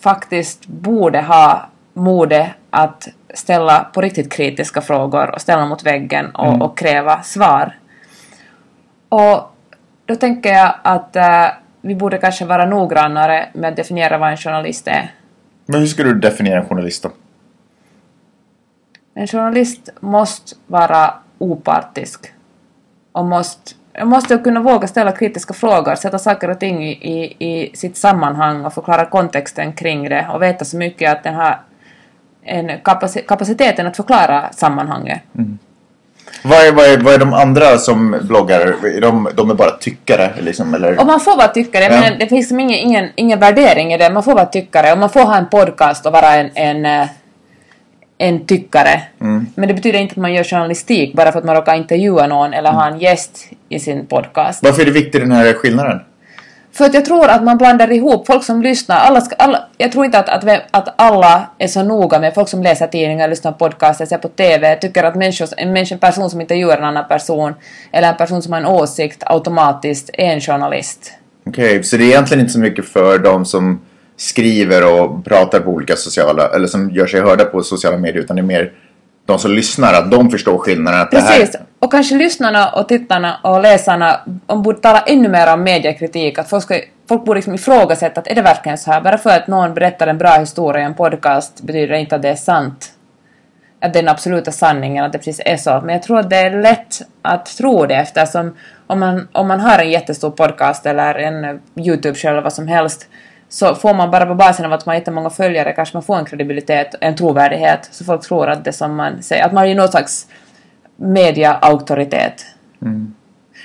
faktiskt 0.00 0.66
borde 0.66 1.20
ha 1.20 1.68
mode 1.94 2.50
att 2.70 3.08
ställa 3.34 3.84
på 3.94 4.00
riktigt 4.00 4.32
kritiska 4.32 4.80
frågor 4.80 5.30
och 5.34 5.40
ställa 5.40 5.66
mot 5.66 5.86
väggen 5.86 6.30
och, 6.30 6.62
och 6.62 6.78
kräva 6.78 7.22
svar. 7.22 7.78
Och 9.08 9.54
då 10.06 10.14
tänker 10.14 10.52
jag 10.52 10.74
att 10.82 11.16
eh, 11.16 11.46
vi 11.80 11.94
borde 11.94 12.18
kanske 12.18 12.44
vara 12.44 12.66
noggrannare 12.66 13.48
med 13.52 13.70
att 13.70 13.76
definiera 13.76 14.18
vad 14.18 14.30
en 14.30 14.36
journalist 14.36 14.88
är. 14.88 15.12
Men 15.66 15.80
hur 15.80 15.86
skulle 15.86 16.08
du 16.08 16.18
definiera 16.18 16.60
en 16.60 16.68
journalist 16.68 17.02
då? 17.02 17.10
En 19.14 19.26
journalist 19.26 19.88
måste 20.00 20.56
vara 20.66 21.14
opartisk 21.38 22.32
och 23.12 23.24
måste, 23.24 23.74
måste 24.04 24.38
kunna 24.38 24.60
våga 24.60 24.86
ställa 24.86 25.12
kritiska 25.12 25.54
frågor, 25.54 25.94
sätta 25.94 26.18
saker 26.18 26.50
och 26.50 26.60
ting 26.60 26.84
i, 26.84 26.90
i, 26.92 27.36
i 27.48 27.76
sitt 27.76 27.96
sammanhang 27.96 28.64
och 28.64 28.74
förklara 28.74 29.06
kontexten 29.06 29.72
kring 29.72 30.08
det 30.08 30.28
och 30.32 30.42
veta 30.42 30.64
så 30.64 30.76
mycket 30.76 31.12
att 31.12 31.24
den 31.24 31.34
har 31.34 31.60
en 32.44 32.70
kapaci- 32.70 33.26
kapaciteten 33.28 33.86
att 33.86 33.96
förklara 33.96 34.52
sammanhanget. 34.52 35.20
Vad 36.42 36.58
är, 36.66 36.72
vad, 36.72 36.86
är, 36.86 36.98
vad 36.98 37.14
är 37.14 37.18
de 37.18 37.32
andra 37.32 37.78
som 37.78 38.16
bloggar? 38.22 38.60
Är 38.96 39.00
de, 39.00 39.28
de 39.34 39.50
är 39.50 39.54
bara 39.54 39.70
tyckare 39.70 40.30
liksom, 40.40 40.74
eller? 40.74 41.00
Och 41.00 41.06
man 41.06 41.20
får 41.20 41.36
vara 41.36 41.48
tyckare, 41.48 41.84
Ja. 41.84 42.00
men 42.00 42.18
det 42.18 42.26
finns 42.26 42.30
liksom 42.44 42.60
ingen, 42.60 42.78
ingen, 42.78 43.08
ingen 43.14 43.38
värdering 43.40 43.92
i 43.92 43.98
det. 43.98 44.10
Man 44.10 44.22
får 44.22 44.34
vara 44.34 44.46
tyckare 44.46 44.92
och 44.92 44.98
man 44.98 45.10
får 45.10 45.20
ha 45.20 45.36
en 45.36 45.48
podcast 45.48 46.06
och 46.06 46.12
vara 46.12 46.34
en, 46.34 46.50
en, 46.54 46.86
eh, 47.00 47.08
en 48.18 48.46
tyckare. 48.46 49.02
Mm. 49.20 49.46
Men 49.54 49.68
det 49.68 49.74
betyder 49.74 49.98
inte 49.98 50.12
att 50.12 50.16
man 50.16 50.32
gör 50.34 50.44
journalistik 50.44 51.14
bara 51.14 51.32
för 51.32 51.38
att 51.38 51.44
man 51.44 51.54
råkar 51.56 51.74
intervjua 51.74 52.26
någon 52.26 52.54
eller 52.54 52.72
ha 52.72 52.86
en 52.86 52.98
gäst 52.98 53.46
i 53.68 53.78
sin 53.80 54.06
podcast. 54.06 54.62
Varför 54.62 54.82
är 54.82 54.86
det 54.86 54.92
viktigt 54.92 55.20
den 55.20 55.32
här 55.32 55.52
skillnaden? 55.52 56.00
För 56.74 56.84
att 56.84 56.94
jag 56.94 57.04
tror 57.04 57.28
att 57.28 57.44
man 57.44 57.58
blandar 57.58 57.92
ihop 57.92 58.26
folk 58.26 58.44
som 58.44 58.62
lyssnar. 58.62 58.96
Alla 58.96 59.20
ska, 59.20 59.34
alla, 59.34 59.68
jag 59.78 59.92
tror 59.92 60.04
inte 60.04 60.18
att, 60.18 60.28
att, 60.28 60.60
att 60.70 60.94
alla 60.96 61.46
är 61.58 61.68
så 61.68 61.82
noga 61.82 62.18
med 62.18 62.34
folk 62.34 62.48
som 62.48 62.62
läser 62.62 62.86
tidningar, 62.86 63.28
lyssnar 63.28 63.52
på 63.52 63.58
podcaster, 63.58 64.06
ser 64.06 64.18
på 64.18 64.28
TV, 64.28 64.76
tycker 64.76 65.04
att 65.04 65.14
människor, 65.14 65.48
en, 65.56 65.72
människa, 65.72 65.94
en 65.94 65.98
person 65.98 66.30
som 66.30 66.40
intervjuar 66.40 66.78
en 66.78 66.84
annan 66.84 67.08
person 67.08 67.54
eller 67.92 68.08
en 68.08 68.16
person 68.16 68.42
som 68.42 68.52
har 68.52 68.60
en 68.60 68.66
åsikt 68.66 69.22
automatiskt 69.26 70.10
är 70.12 70.26
en 70.26 70.40
journalist. 70.40 71.12
Okej, 71.46 71.82
så 71.82 71.96
det 71.96 72.04
är 72.04 72.08
egentligen 72.08 72.40
inte 72.40 72.52
så 72.52 72.58
mycket 72.58 72.84
för 72.84 73.18
de 73.18 73.44
som 73.44 73.80
skriver 74.16 75.00
och 75.00 75.24
pratar 75.24 75.60
på 75.60 75.70
olika 75.70 75.96
sociala, 75.96 76.48
eller 76.48 76.66
som 76.66 76.90
gör 76.90 77.06
sig 77.06 77.20
hörda 77.20 77.44
på 77.44 77.62
sociala 77.62 77.96
medier, 77.96 78.22
utan 78.22 78.36
det 78.36 78.42
är 78.42 78.44
mer 78.44 78.72
de 79.26 79.38
som 79.38 79.50
lyssnar, 79.50 79.94
att 79.94 80.10
de 80.10 80.30
förstår 80.30 80.58
skillnaden. 80.58 81.00
Att 81.00 81.10
Precis. 81.10 81.52
Det 81.52 81.58
här, 81.58 81.66
Och 81.78 81.90
kanske 81.90 82.14
lyssnarna 82.14 82.68
och 82.68 82.88
tittarna 82.88 83.36
och 83.42 83.62
läsarna 83.62 84.20
de 84.46 84.62
borde 84.62 84.78
tala 84.78 85.00
ännu 85.00 85.28
mer 85.28 85.52
om 85.52 85.62
mediekritik. 85.62 86.38
Att 86.38 86.50
folk, 86.50 86.62
ska, 86.62 86.80
folk 87.08 87.24
borde 87.24 87.38
liksom 87.38 87.54
ifrågasätta 87.54 88.20
att 88.20 88.26
är 88.26 88.34
det 88.34 88.42
verkligen 88.42 88.78
så 88.78 88.90
här? 88.90 89.00
Bara 89.00 89.18
för 89.18 89.30
att 89.30 89.46
någon 89.46 89.74
berättar 89.74 90.06
en 90.06 90.18
bra 90.18 90.30
historia 90.38 90.82
i 90.82 90.84
en 90.84 90.94
podcast 90.94 91.62
betyder 91.62 91.88
det 91.88 92.00
inte 92.00 92.16
att 92.16 92.22
det 92.22 92.28
är 92.28 92.34
sant. 92.34 92.90
Att 93.80 93.92
det 93.92 93.98
är 93.98 94.02
den 94.02 94.10
absoluta 94.10 94.52
sanningen, 94.52 95.04
att 95.04 95.12
det 95.12 95.18
precis 95.18 95.40
är 95.44 95.56
så. 95.56 95.80
Men 95.84 95.94
jag 95.94 96.02
tror 96.02 96.18
att 96.18 96.30
det 96.30 96.36
är 96.36 96.62
lätt 96.62 97.02
att 97.22 97.46
tro 97.46 97.86
det 97.86 97.94
eftersom 97.94 98.56
om 98.86 99.00
man, 99.00 99.28
om 99.32 99.48
man 99.48 99.60
har 99.60 99.78
en 99.78 99.90
jättestor 99.90 100.30
podcast 100.30 100.86
eller 100.86 101.14
en 101.14 101.60
YouTube 101.76 102.18
eller 102.24 102.42
vad 102.42 102.52
som 102.52 102.68
helst 102.68 103.08
så 103.54 103.74
får 103.74 103.94
man 103.94 104.10
bara 104.10 104.26
på 104.26 104.34
basen 104.34 104.66
av 104.66 104.72
att 104.72 104.86
man 104.86 104.92
har 104.92 104.98
jättemånga 104.98 105.30
följare 105.30 105.72
kanske 105.72 105.96
man 105.96 106.02
får 106.02 106.16
en 106.16 106.24
kredibilitet, 106.24 106.94
en 107.00 107.16
trovärdighet, 107.16 107.88
så 107.90 108.04
folk 108.04 108.22
tror 108.22 108.48
att 108.48 108.64
det 108.64 108.72
som 108.72 108.96
man 108.96 109.22
säger, 109.22 109.44
att 109.44 109.52
man 109.52 109.66
är 109.66 109.74
någon 109.74 109.88
slags 109.88 110.26
media-auktoritet. 110.96 112.46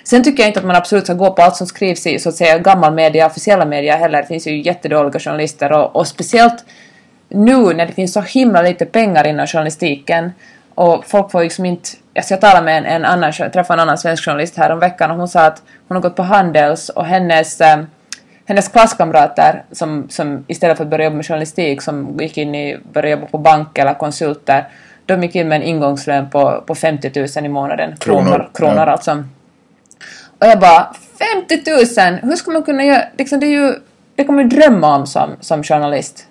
Sen 0.04 0.24
tycker 0.24 0.44
jag 0.44 0.50
inte 0.50 0.60
att 0.60 0.66
man 0.66 0.76
absolut 0.76 1.04
ska 1.04 1.14
gå 1.14 1.32
på 1.32 1.42
allt 1.42 1.56
som 1.56 1.68
skrivs 1.68 2.08
i 2.08 2.20
så 2.20 2.30
att 2.30 2.36
säga 2.36 2.60
gammal 2.60 2.94
media, 2.94 3.26
officiella 3.26 3.66
media 3.66 3.96
heller. 3.96 4.22
Det 4.22 4.28
finns 4.28 4.48
ju 4.48 4.62
jättedåliga 4.62 5.20
journalister 5.20 5.72
och, 5.72 5.96
och 5.96 6.08
speciellt 6.08 6.66
nu 7.30 7.74
när 7.74 7.86
det 7.86 7.94
finns 7.94 8.14
så 8.14 8.22
himla 8.22 8.62
lite 8.62 8.86
pengar 8.86 9.28
inom 9.28 9.48
journalistiken 9.48 10.32
och 10.76 11.06
folk 11.06 11.32
får 11.32 11.44
liksom 11.44 11.66
inte... 11.66 11.90
Alltså 12.16 12.34
jag 12.34 12.42
talade 12.42 12.66
med 12.66 12.78
en, 12.78 12.86
en 12.86 13.06
annan, 13.06 13.34
jag 13.40 13.54
träffade 13.54 13.82
en 13.82 13.88
annan 13.88 13.98
svensk 13.98 14.26
journalist 14.26 14.58
här 14.58 14.70
om 14.70 14.80
veckan 14.80 15.12
och 15.12 15.18
hon 15.18 15.28
sa 15.28 15.46
att 15.46 15.62
hon 15.88 15.96
har 15.96 16.02
gått 16.02 16.16
på 16.16 16.24
Handels 16.24 16.90
och 16.90 17.06
hennes, 17.06 17.62
eh, 17.62 17.80
hennes 18.50 18.68
klasskamrater 18.68 19.64
som, 19.72 20.10
som 20.10 20.46
istället 20.48 20.78
för 20.78 20.84
att 20.84 20.90
börja 20.90 21.06
jobba 21.06 21.16
med 21.16 21.26
journalistik 21.26 21.82
som 21.82 22.18
gick 22.20 22.38
in 22.38 22.56
i, 22.56 22.78
började 22.94 23.10
jobba 23.10 23.28
på 23.28 23.38
bank 23.38 23.78
eller 23.78 23.94
konsulter 23.94 24.66
de 25.06 25.24
gick 25.24 25.36
in 25.36 25.48
med 25.48 25.56
en 25.56 25.64
ingångslön 25.64 26.30
på, 26.30 26.64
på 26.68 26.76
50 26.76 27.12
000 27.36 27.46
i 27.46 27.50
månaden. 27.50 27.96
Kronor, 28.00 28.24
Kronor, 28.24 28.50
kronor 28.54 28.76
ja. 28.76 28.86
alltså. 28.86 29.24
Och 30.40 30.48
jag 30.48 30.60
bara, 30.60 30.94
50 31.48 31.72
000! 32.02 32.20
Hur 32.22 32.36
ska 32.36 32.52
man 32.52 32.64
kunna 32.64 32.84
göra... 32.86 33.04
Liksom 33.18 33.40
det 33.40 33.46
är 33.46 33.50
ju... 33.50 33.74
Det 34.16 34.24
kommer 34.24 34.44
man 34.44 34.52
ju 34.52 34.58
drömma 34.58 34.96
om 34.96 35.08
som, 35.08 35.30
som 35.40 35.64
journalist. 35.64 36.28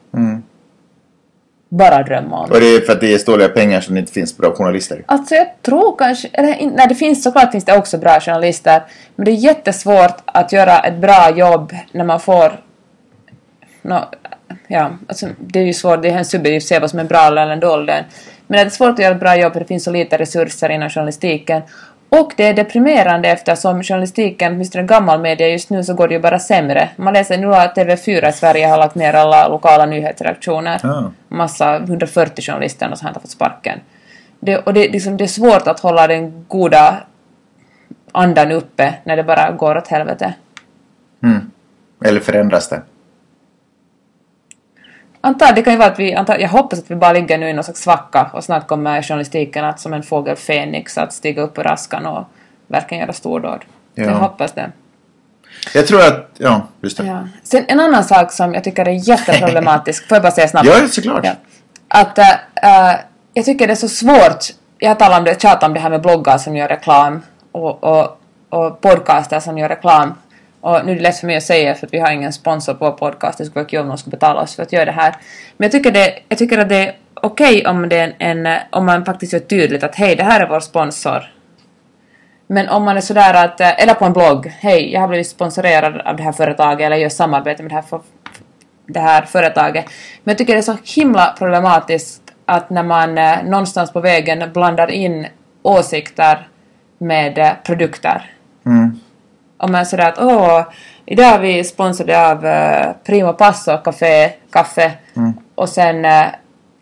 Bara 1.69 2.03
drömma 2.03 2.39
om. 2.45 2.51
Och 2.51 2.61
det 2.61 2.67
är 2.67 2.81
för 2.81 2.93
att 2.93 3.01
det 3.01 3.15
är 3.15 3.19
ståliga 3.19 3.49
pengar 3.49 3.81
som 3.81 3.95
det 3.95 4.01
inte 4.01 4.13
finns 4.13 4.37
bra 4.37 4.55
journalister. 4.55 5.05
Alltså 5.07 5.35
jag 5.35 5.47
tror 5.63 5.97
kanske, 5.99 6.29
eller 6.33 6.71
nej 6.77 6.87
det 6.89 6.95
finns 6.95 7.23
såklart 7.23 7.53
finns 7.53 7.65
det 7.65 7.77
också 7.77 7.99
bra 7.99 8.21
journalister, 8.21 8.83
men 9.17 9.25
det 9.25 9.31
är 9.31 9.35
jättesvårt 9.35 10.17
att 10.25 10.53
göra 10.53 10.79
ett 10.79 10.97
bra 10.99 11.31
jobb 11.37 11.73
när 11.93 12.05
man 12.05 12.21
får, 12.21 12.61
nå, 13.83 14.09
ja, 14.69 14.91
alltså 15.07 15.27
det 15.39 15.59
är 15.61 15.65
ju 15.65 15.73
svårt, 15.73 16.03
det 16.03 16.09
är 16.09 16.19
en 16.19 16.25
subjektivt 16.25 16.63
att 16.63 16.69
se 16.69 16.79
vad 16.79 16.91
som 16.91 16.99
är 16.99 17.05
bra 17.05 17.27
eller 17.27 17.51
en 17.51 17.61
dålig. 17.61 18.05
Men 18.47 18.59
det 18.59 18.65
är 18.65 18.69
svårt 18.69 18.91
att 18.91 18.99
göra 18.99 19.15
ett 19.15 19.21
bra 19.21 19.37
jobb 19.37 19.53
för 19.53 19.61
det 19.61 19.67
finns 19.67 19.85
så 19.85 19.91
lite 19.91 20.19
resurser 20.19 20.69
inom 20.69 20.91
journalistiken. 20.91 21.63
Och 22.09 22.33
det 22.37 22.45
är 22.45 22.55
deprimerande 22.55 23.29
eftersom 23.29 23.83
journalistiken, 23.83 24.53
åtminstone 24.53 24.85
gammal 24.85 25.21
media 25.21 25.49
just 25.49 25.71
nu, 25.71 25.85
så 25.85 25.95
går 25.95 26.09
det 26.09 26.15
ju 26.15 26.21
bara 26.21 26.39
sämre. 26.39 26.89
Man 26.97 27.15
läser 27.15 27.39
nu 27.39 27.55
att 27.55 27.77
TV4 27.77 28.29
i 28.29 28.33
Sverige 28.33 28.67
har 28.67 28.79
lagt 28.79 28.95
ner 28.95 29.15
alla 29.15 29.49
lokala 29.49 29.87
nyhetsredaktioner. 29.87 30.81
Ah. 30.87 31.11
Massa, 31.29 31.77
140 31.77 32.45
journalister 32.45 32.91
och 32.93 32.99
så 32.99 33.07
har 33.07 33.13
fått 33.13 33.31
sparken. 33.31 33.81
Det, 34.41 34.59
och 34.59 34.75
det, 34.75 34.89
liksom, 34.89 35.17
det 35.17 35.25
är 35.25 35.29
svårt 35.29 35.67
att 35.67 35.81
hålla 35.81 36.07
den 36.07 36.45
goda 36.49 36.97
andan 38.13 38.53
uppe 38.53 38.95
när 39.05 39.17
det 39.17 39.25
bara 39.25 39.51
går 39.51 39.77
åt 39.77 39.89
helvete. 39.89 40.35
Eller 42.05 42.21
förändras 42.21 42.69
det? 42.69 42.83
Antar, 45.21 45.53
det 45.53 45.63
kan 45.63 45.73
ju 45.73 45.79
vara 45.79 45.89
att 45.89 45.99
vi, 45.99 46.15
antar, 46.15 46.39
jag 46.39 46.49
hoppas 46.49 46.79
att 46.79 46.91
vi 46.91 46.95
bara 46.95 47.13
ligger 47.13 47.39
nu 47.39 47.49
i 47.49 47.53
någon 47.53 47.65
slags 47.65 47.81
svacka 47.81 48.31
och 48.33 48.45
snart 48.45 48.67
kommer 48.67 49.03
journalistiken 49.03 49.65
att 49.65 49.81
som 49.81 49.93
en 49.93 50.03
fågel 50.03 50.37
Fenix 50.37 50.99
att 50.99 51.13
stiga 51.13 51.43
upp 51.43 51.59
ur 51.59 51.67
askan 51.67 52.07
och 52.07 52.25
verkligen 52.67 53.01
göra 53.01 53.13
stordåd. 53.13 53.65
Ja. 53.95 54.05
Jag 54.05 54.15
hoppas 54.15 54.53
det. 54.53 54.71
Jag 55.75 55.87
tror 55.87 56.01
att... 56.01 56.31
Ja, 56.37 56.67
just 56.81 56.97
det. 56.97 57.07
Ja. 57.07 57.29
Sen 57.43 57.65
en 57.69 57.81
annan 57.81 58.05
sak 58.05 58.33
som 58.33 58.55
jag 58.55 58.65
tycker 58.65 58.89
är 58.89 59.09
jätteproblematisk, 59.09 60.09
får 60.09 60.15
jag 60.15 60.23
bara 60.23 60.33
säga 60.33 60.49
snabbt? 60.49 60.67
Ja, 60.67 60.89
såklart. 60.89 61.25
Ja. 61.25 61.33
Att 61.89 62.19
äh, 62.19 62.25
jag 63.35 63.45
tycker 63.45 63.67
det 63.67 63.73
är 63.73 63.77
så 63.77 63.89
svårt, 63.89 64.45
jag 64.79 64.91
har 64.91 64.95
talat 64.95 65.19
om 65.19 65.25
det, 65.25 65.67
om 65.67 65.75
det 65.75 65.81
här 65.81 65.91
med 65.91 66.03
bloggar 66.03 66.39
som 66.39 66.57
gör 66.57 66.69
reklam 66.69 67.23
och, 67.53 67.85
och, 67.85 68.21
och 68.49 68.81
podcaster 68.81 69.41
som 69.41 69.59
gör 69.59 69.69
reklam. 69.69 70.15
Och 70.61 70.87
nu 70.87 70.93
är 70.93 70.97
det 70.97 71.03
lätt 71.03 71.17
för 71.17 71.27
mig 71.27 71.37
att 71.37 71.43
säga 71.43 71.75
för 71.75 71.87
att 71.87 71.95
vi 71.95 71.99
har 71.99 72.11
ingen 72.11 72.33
sponsor 72.33 72.75
på 72.75 72.85
vår 72.85 72.93
podcast, 72.93 73.39
det 73.39 73.45
skulle 73.45 73.63
vara 73.63 73.69
kul 73.69 73.81
om 73.81 73.89
någon 73.89 73.99
skulle 73.99 74.17
betala 74.17 74.41
oss 74.41 74.57
för 74.57 74.63
att 74.63 74.73
göra 74.73 74.85
det 74.85 74.93
här. 74.93 75.17
Men 75.57 75.65
jag 75.65 75.73
tycker, 75.73 75.91
det, 75.91 76.19
jag 76.29 76.39
tycker 76.39 76.59
att 76.59 76.69
det 76.69 76.87
är 76.87 76.97
okej 77.15 77.67
om, 77.67 77.89
det 77.89 77.97
är 77.97 78.15
en, 78.19 78.49
om 78.71 78.87
man 78.87 79.05
faktiskt 79.05 79.33
gör 79.33 79.41
tydligt 79.41 79.85
att 79.85 79.95
hej, 79.95 80.17
det 80.17 80.23
här 80.23 80.41
är 80.41 80.49
vår 80.49 80.61
sponsor. 80.61 81.23
Men 82.47 82.69
om 82.69 82.85
man 82.85 82.97
är 82.97 83.01
sådär 83.01 83.45
att, 83.45 83.61
eh, 83.61 83.83
eller 83.83 83.95
på 83.95 84.05
en 84.05 84.13
blogg, 84.13 84.47
hej, 84.47 84.93
jag 84.93 85.01
har 85.01 85.09
blivit 85.09 85.29
sponsorerad 85.29 86.01
av 86.01 86.17
det 86.17 86.23
här 86.23 86.33
företaget 86.33 86.87
eller 86.87 86.97
gör 86.97 87.09
samarbete 87.09 87.63
med 87.63 87.71
det 87.71 87.75
här, 87.75 87.83
för, 87.83 88.01
det 88.87 89.01
här 89.01 89.23
företaget. 89.23 89.85
Men 90.25 90.33
jag 90.33 90.39
tycker 90.39 90.53
det 90.53 90.61
är 90.61 90.63
så 90.63 90.77
himla 90.85 91.35
problematiskt 91.39 92.23
att 92.47 92.71
när 92.71 92.83
man 92.83 93.19
eh, 93.19 93.45
någonstans 93.45 93.93
på 93.93 94.01
vägen 94.01 94.53
blandar 94.53 94.91
in 94.91 95.27
åsikter 95.63 96.49
med 96.99 97.39
eh, 97.39 97.51
produkter. 97.65 98.31
Mm. 98.67 99.01
Om 99.59 99.73
man 99.73 99.81
är 99.81 99.85
sådär 99.85 100.09
att 100.09 100.19
åh, 100.19 100.63
idag 101.07 101.27
är 101.35 101.39
vi 101.39 101.65
sponsrade 101.65 102.31
av 102.31 102.47
eh, 102.47 102.87
Primo 103.05 103.33
Passo 103.33 103.79
Café, 103.79 104.31
kaffe 104.53 104.93
och 105.55 105.69
sen 105.69 106.05
eh, 106.05 106.25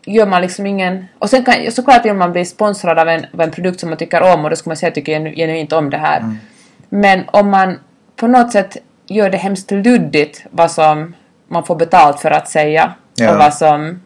gör 0.05 0.25
man 0.25 0.41
liksom 0.41 0.65
ingen... 0.65 1.05
Och 1.19 1.29
sen 1.29 1.43
kan, 1.45 1.71
såklart 1.71 2.05
vill 2.05 2.13
man 2.13 2.31
bli 2.31 2.45
sponsrad 2.45 2.99
av 2.99 3.07
en, 3.09 3.25
av 3.33 3.41
en 3.41 3.51
produkt 3.51 3.79
som 3.79 3.89
man 3.89 3.97
tycker 3.97 4.33
om 4.33 4.43
och 4.43 4.49
då 4.49 4.55
ska 4.55 4.69
man 4.69 4.77
säga 4.77 4.87
att 4.87 4.97
jag 4.97 5.05
tycker 5.05 5.19
genu- 5.19 5.35
genuint 5.35 5.73
om 5.73 5.89
det 5.89 5.97
här. 5.97 6.23
Men 6.89 7.23
om 7.27 7.49
man 7.49 7.79
på 8.15 8.27
något 8.27 8.51
sätt 8.51 8.77
gör 9.07 9.29
det 9.29 9.37
hemskt 9.37 9.71
luddigt 9.71 10.43
vad 10.51 10.71
som 10.71 11.13
man 11.47 11.63
får 11.63 11.75
betalt 11.75 12.19
för 12.19 12.31
att 12.31 12.47
säga 12.49 12.93
Ja. 13.19 13.31
och 13.31 13.37
vad 13.37 13.53
som 13.53 14.01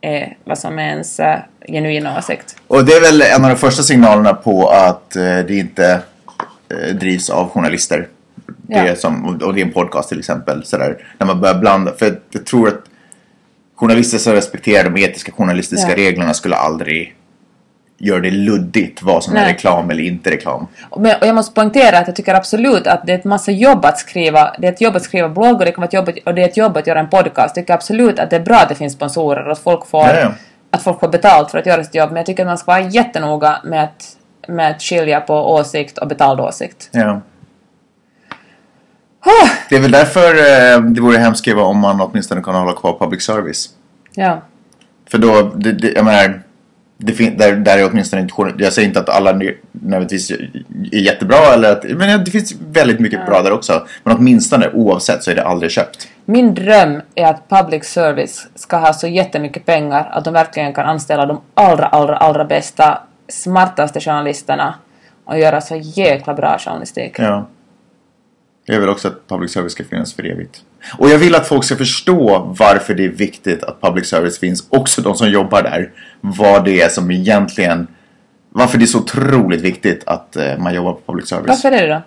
är, 0.00 0.36
vad 0.44 0.58
som 0.58 0.78
är 0.78 0.88
ens 0.88 1.20
uh, 1.20 1.34
genuina 1.68 2.18
åsikt. 2.18 2.56
Och 2.68 2.84
det 2.84 2.92
är 2.92 3.00
väl 3.00 3.22
en 3.22 3.44
av 3.44 3.50
de 3.50 3.56
första 3.56 3.82
signalerna 3.82 4.34
på 4.34 4.68
att 4.68 5.16
eh, 5.16 5.22
det 5.22 5.50
inte 5.58 6.00
drivs 6.94 7.30
av 7.30 7.48
journalister. 7.50 8.08
Det 8.46 8.74
är 8.74 8.86
Ja. 8.86 8.96
som, 8.96 9.38
och 9.44 9.54
det 9.54 9.60
är 9.60 9.64
en 9.64 9.72
podcast 9.72 10.08
till 10.08 10.18
exempel. 10.18 10.64
Sådär, 10.64 11.04
när 11.18 11.26
man 11.26 11.40
börjar 11.40 11.54
blanda. 11.58 11.92
För 11.98 12.20
jag 12.30 12.46
tror 12.46 12.68
att 12.68 12.80
journalister 13.74 14.18
som 14.18 14.32
respekterar 14.32 14.90
de 14.90 15.04
etiska 15.04 15.32
journalistiska 15.32 15.90
Ja. 15.90 15.96
reglerna 15.96 16.34
skulle 16.34 16.56
aldrig 16.56 17.14
göra 17.98 18.20
det 18.20 18.30
luddigt 18.30 19.02
vad 19.02 19.24
som 19.24 19.36
är 19.36 19.40
Nej. 19.40 19.52
reklam 19.52 19.90
eller 19.90 20.02
inte 20.02 20.30
reklam. 20.30 20.66
Men, 20.96 21.16
och 21.20 21.26
jag 21.26 21.34
måste 21.34 21.54
poängtera 21.54 21.98
att 21.98 22.06
jag 22.06 22.16
tycker 22.16 22.34
absolut 22.34 22.86
att 22.86 23.06
det 23.06 23.12
är 23.12 23.18
ett 23.18 23.24
massa 23.24 23.52
jobb 23.52 23.84
att 23.84 23.98
skriva. 23.98 24.56
Det 24.58 24.66
är 24.66 24.72
ett 24.72 24.80
jobb 24.80 24.96
att 24.96 25.02
skriva 25.02 25.28
blogg 25.28 25.58
och 25.58 25.64
det 25.64 25.76
vara 25.76 25.86
ett 25.86 25.92
jobb, 25.92 26.10
och 26.24 26.34
det 26.34 26.42
är 26.42 26.48
ett 26.48 26.56
jobb 26.56 26.76
att 26.76 26.86
göra 26.86 27.00
en 27.00 27.08
podcast. 27.10 27.56
Jag 27.56 27.64
tycker 27.64 27.74
absolut 27.74 28.18
att 28.18 28.30
det 28.30 28.36
är 28.36 28.40
bra 28.40 28.56
att 28.56 28.68
det 28.68 28.74
finns 28.74 28.92
sponsorer 28.92 29.46
och 29.46 29.52
att 29.52 29.58
folk 29.58 29.86
får, 29.86 30.06
ja. 30.06 30.32
Att 30.70 30.82
folk 30.82 31.00
får 31.00 31.08
betalt 31.08 31.50
för 31.50 31.58
att 31.58 31.66
göra 31.66 31.84
sitt 31.84 31.94
jobb. 31.94 32.08
Men 32.08 32.16
jag 32.16 32.26
tycker 32.26 32.42
att 32.42 32.46
man 32.46 32.58
ska 32.58 32.72
vara 32.72 32.80
jättenoga 32.80 33.56
med 33.64 33.84
att, 33.84 34.15
med 34.48 34.70
att 34.70 34.82
skilja 34.82 35.20
på 35.20 35.52
åsikt 35.52 35.98
och 35.98 36.08
betald 36.08 36.40
åsikt. 36.40 36.88
Ja. 36.92 37.20
Det 39.68 39.76
är 39.76 39.80
väl 39.80 39.90
därför 39.90 40.30
eh, 40.34 40.80
det 40.80 41.00
vore 41.00 41.18
hemskt 41.18 41.38
skriva 41.38 41.62
om 41.62 41.78
man 41.78 42.00
åtminstone 42.00 42.42
kan 42.42 42.54
hålla 42.54 42.72
kvar 42.72 42.96
public 42.98 43.22
service. 43.22 43.68
Ja. 44.14 44.42
För 45.10 45.18
då, 45.18 45.42
det, 45.54 45.72
det, 45.72 45.92
jag 45.92 46.04
menar, 46.04 46.42
det 46.98 47.12
fin- 47.12 47.36
där, 47.38 47.52
där 47.52 47.78
är 47.78 47.90
åtminstone 47.90 48.22
inte 48.22 48.64
Jag 48.64 48.72
säger 48.72 48.88
inte 48.88 49.00
att 49.00 49.08
alla 49.08 49.32
nö- 49.32 49.54
nödvändigtvis 49.72 50.30
är 50.30 50.98
jättebra 50.98 51.36
eller 51.36 51.72
att, 51.72 51.84
men 51.84 52.24
det 52.24 52.30
finns 52.30 52.54
väldigt 52.70 53.00
mycket 53.00 53.26
bra 53.26 53.42
där 53.42 53.52
också. 53.52 53.86
Men 54.04 54.16
åtminstone 54.16 54.70
oavsett 54.72 55.22
så 55.22 55.30
är 55.30 55.34
det 55.34 55.44
aldrig 55.44 55.70
köpt. 55.70 56.08
Min 56.24 56.54
dröm 56.54 57.02
är 57.14 57.26
att 57.26 57.48
public 57.48 57.84
service 57.84 58.46
ska 58.54 58.76
ha 58.76 58.92
så 58.92 59.06
jättemycket 59.06 59.66
pengar 59.66 60.08
att 60.12 60.24
de 60.24 60.34
verkligen 60.34 60.74
kan 60.74 60.86
anställa 60.86 61.26
de 61.26 61.40
allra, 61.54 61.86
allra, 61.86 62.16
allra 62.16 62.44
bästa, 62.44 63.02
smartaste 63.28 64.00
journalisterna 64.00 64.74
och 65.24 65.38
göra 65.38 65.60
så 65.60 65.76
jäkla 65.76 66.34
bra 66.34 66.58
journalistik. 66.58 67.14
Ja. 67.18 67.48
Jag 68.64 68.80
vill 68.80 68.88
också 68.88 69.08
att 69.08 69.28
public 69.28 69.52
service 69.52 69.72
ska 69.72 69.84
finnas 69.84 70.14
för 70.14 70.26
evigt. 70.26 70.62
Och 70.98 71.10
jag 71.10 71.18
vill 71.18 71.34
att 71.34 71.48
folk 71.48 71.64
ska 71.64 71.76
förstå 71.76 72.38
varför 72.58 72.94
det 72.94 73.04
är 73.04 73.08
viktigt 73.08 73.64
att 73.64 73.80
public 73.80 74.08
service 74.08 74.38
finns. 74.38 74.66
Också 74.70 75.02
de 75.02 75.14
som 75.14 75.30
jobbar 75.30 75.62
där. 75.62 75.92
Vad 76.20 76.64
det 76.64 76.80
är 76.80 76.88
som 76.88 77.10
egentligen... 77.10 77.86
Varför 78.50 78.78
det 78.78 78.84
är 78.84 78.86
så 78.86 78.98
otroligt 78.98 79.60
viktigt 79.60 80.02
att 80.06 80.36
eh, 80.36 80.58
man 80.58 80.74
jobbar 80.74 80.92
på 80.92 81.00
public 81.12 81.28
service. 81.28 81.48
Varför 81.48 81.72
är 81.72 81.86
det 81.86 81.94
då? 81.94 82.02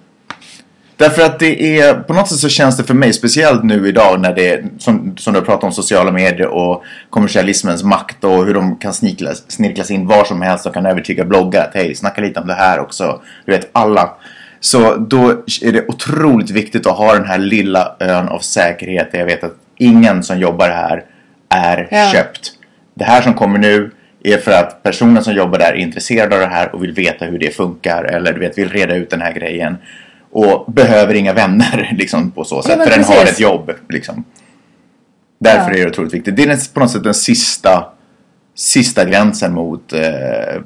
Därför 0.99 1.21
att 1.21 1.39
det 1.39 1.79
är, 1.79 1.93
på 1.93 2.13
något 2.13 2.27
sätt 2.27 2.37
så 2.37 2.49
känns 2.49 2.77
det 2.77 2.83
för 2.83 2.93
mig, 2.93 3.13
speciellt 3.13 3.63
nu 3.63 3.87
idag 3.87 4.21
när 4.21 4.35
det 4.35 4.63
som, 4.77 5.17
som 5.17 5.33
du 5.33 5.39
har 5.39 5.45
pratat 5.45 5.63
om, 5.63 5.71
sociala 5.71 6.11
medier 6.11 6.47
och 6.47 6.83
kommersialismens 7.09 7.83
makt 7.83 8.23
och 8.23 8.45
hur 8.45 8.53
de 8.53 8.75
kan 8.77 8.93
sniklas, 8.93 9.51
snirklas 9.51 9.91
in 9.91 10.07
var 10.07 10.23
som 10.23 10.41
helst 10.41 10.65
och 10.65 10.73
kan 10.73 10.85
övertyga 10.85 11.25
bloggar 11.25 11.63
att 11.63 11.73
hej, 11.73 11.95
snacka 11.95 12.21
lite 12.21 12.39
om 12.39 12.47
det 12.47 12.53
här 12.53 12.79
också. 12.79 13.21
Du 13.45 13.51
vet, 13.51 13.69
alla. 13.71 14.09
Så 14.59 14.95
då 14.95 15.29
är 15.61 15.71
det 15.71 15.85
otroligt 15.87 16.49
viktigt 16.51 16.87
att 16.87 16.97
ha 16.97 17.13
den 17.13 17.25
här 17.25 17.37
lilla 17.37 17.95
ön 17.99 18.29
av 18.29 18.39
säkerhet 18.39 19.11
där 19.11 19.19
jag 19.19 19.25
vet 19.25 19.43
att 19.43 19.55
ingen 19.77 20.23
som 20.23 20.39
jobbar 20.39 20.69
här 20.69 21.03
är 21.49 21.87
Ja. 21.91 22.09
köpt. 22.13 22.51
Det 22.93 23.03
här 23.03 23.21
som 23.21 23.33
kommer 23.33 23.59
nu 23.59 23.91
är 24.23 24.37
för 24.37 24.51
att 24.51 24.83
personen 24.83 25.23
som 25.23 25.33
jobbar 25.33 25.59
där 25.59 25.71
är 25.71 25.77
intresserad 25.77 26.33
av 26.33 26.39
det 26.39 26.45
här 26.45 26.75
och 26.75 26.83
vill 26.83 26.91
veta 26.91 27.25
hur 27.25 27.39
det 27.39 27.55
funkar 27.55 28.03
eller 28.03 28.33
du 28.33 28.39
vet, 28.39 28.57
vill 28.57 28.69
reda 28.69 28.95
ut 28.95 29.09
den 29.09 29.21
här 29.21 29.33
grejen. 29.33 29.77
Och 30.31 30.71
behöver 30.71 31.13
inga 31.13 31.33
vänner 31.33 31.93
liksom 31.97 32.31
på 32.31 32.43
så 32.43 32.61
sätt. 32.61 32.77
men 32.77 32.87
för 32.87 32.95
den 32.95 33.03
har 33.05 33.23
ett 33.25 33.39
jobb 33.39 33.71
liksom. 33.89 34.23
Därför 35.39 35.71
Ja. 35.71 35.77
är 35.77 35.81
det 35.83 35.87
otroligt 35.89 36.13
viktigt. 36.13 36.35
Det 36.35 36.43
är 36.43 36.47
den, 36.47 36.57
på 36.73 36.79
något 36.79 36.91
sätt 36.91 37.03
den 37.03 37.13
sista, 37.13 37.85
sista 38.55 39.05
gränsen 39.05 39.53
mot 39.53 39.93
eh, 39.93 39.99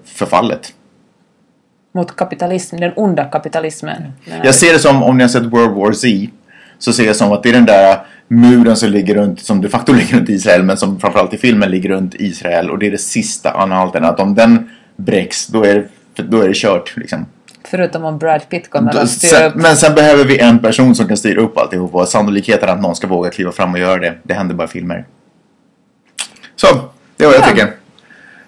förfallet. 0.05 0.73
Mot 1.95 2.15
kapitalism, 2.15 2.77
den 2.77 2.91
onda 2.95 3.23
kapitalismen. 3.23 4.03
Jag 4.43 4.55
ser 4.55 4.73
det 4.73 4.79
som, 4.79 5.03
om 5.03 5.17
ni 5.17 5.23
har 5.23 5.29
sett 5.29 5.43
World 5.43 5.71
War 5.75 5.91
Z, 5.91 6.27
så 6.79 6.93
ser 6.93 7.05
jag 7.05 7.15
som 7.15 7.31
att 7.31 7.43
det 7.43 7.49
är 7.49 7.53
den 7.53 7.65
där 7.65 7.97
muren 8.27 8.75
som 8.75 8.89
ligger 8.89 9.15
runt, 9.15 9.39
som 9.41 9.61
de 9.61 9.69
facto 9.69 9.93
ligger 9.99 10.17
runt 10.17 10.29
Israel, 10.29 10.63
men 10.63 10.77
som 10.77 10.99
framförallt 10.99 11.33
i 11.33 11.37
filmen 11.37 11.71
ligger 11.71 11.89
runt 11.89 12.15
Israel. 12.15 12.69
Och 12.71 12.79
det 12.79 12.87
är 12.87 12.91
det 12.91 12.97
sista 12.97 13.51
anhalten, 13.51 14.05
att 14.05 14.19
om 14.19 14.35
den 14.35 14.69
bräcks, 14.95 15.47
då 15.47 15.63
är 15.63 15.87
det, 16.15 16.23
då 16.23 16.41
är 16.41 16.47
det 16.47 16.53
kört. 16.55 16.93
Liksom. 16.97 17.25
Förutom 17.65 18.05
om 18.05 18.17
Brad 18.17 18.49
Pitt 18.49 18.69
kommer 18.69 18.97
att 18.97 19.09
styra 19.09 19.45
upp. 19.47 19.55
men 19.55 19.75
sen 19.77 19.95
behöver 19.95 20.23
vi 20.25 20.39
en 20.39 20.59
person 20.59 20.95
som 20.95 21.07
kan 21.07 21.17
styra 21.17 21.41
upp 21.41 21.57
alltihop 21.57 21.95
och 21.95 22.07
sannolikheten 22.07 22.69
att 22.69 22.81
någon 22.81 22.95
ska 22.95 23.07
våga 23.07 23.29
kliva 23.29 23.51
fram 23.51 23.73
och 23.73 23.79
göra 23.79 23.99
det, 23.99 24.13
det 24.23 24.33
händer 24.33 24.55
bara 24.55 24.63
i 24.63 24.67
filmer. 24.67 25.05
Så, 26.55 26.67
det 27.17 27.25
var 27.25 27.31
vad 27.31 27.41
jag 27.41 27.47
Ja. 27.47 27.49
tycker. 27.51 27.71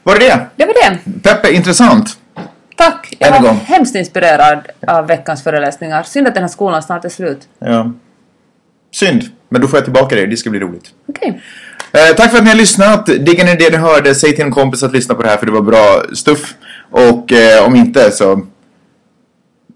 Var 0.04 0.13
det 0.13 0.19
det? 0.19 0.39
Det 0.56 0.65
var 0.65 0.73
det. 0.73 0.99
Peppe, 1.23 1.51
intressant. 1.54 2.10
Tack! 2.78 3.13
Jag 3.19 3.32
var 3.32 3.39
gång. 3.39 3.60
hemskt 3.65 3.95
inspirerad 3.95 4.60
av 4.88 5.08
veckans 5.08 5.43
föreläsningar. 5.43 6.04
Synd 6.04 6.28
att 6.28 6.34
den 6.34 6.43
här 6.43 6.47
skolan 6.49 6.84
snart 6.84 7.06
är 7.06 7.10
slut. 7.10 7.47
Ja. 7.60 7.91
Synd, 8.93 9.23
men 9.49 9.62
då 9.62 9.67
får 9.67 9.78
jag 9.78 9.84
tillbaka 9.84 10.15
det, 10.15 10.25
det 10.25 10.38
ska 10.38 10.49
bli 10.49 10.60
roligt. 10.60 10.89
Okej. 11.10 11.41
Eh, 11.91 12.15
tack 12.15 12.32
för 12.32 12.38
att 12.38 12.43
ni 12.43 12.49
har 12.49 12.58
lyssnat. 12.58 13.06
Diggar 13.06 13.45
ni 13.45 13.56
det 13.56 13.69
ni 13.69 13.78
hörde, 13.78 14.15
säg 14.15 14.36
till 14.36 14.45
en 14.45 14.51
kompis 14.51 14.84
att 14.84 14.93
lyssna 14.93 15.15
på 15.15 15.21
det 15.21 15.30
här 15.30 15.38
för 15.38 15.45
det 15.45 15.51
var 15.51 15.62
bra 15.62 16.04
stuff. 16.13 16.54
Och 16.91 17.32
eh, 17.32 17.65
om 17.65 17.75
inte 17.75 18.12
så... 18.12 18.47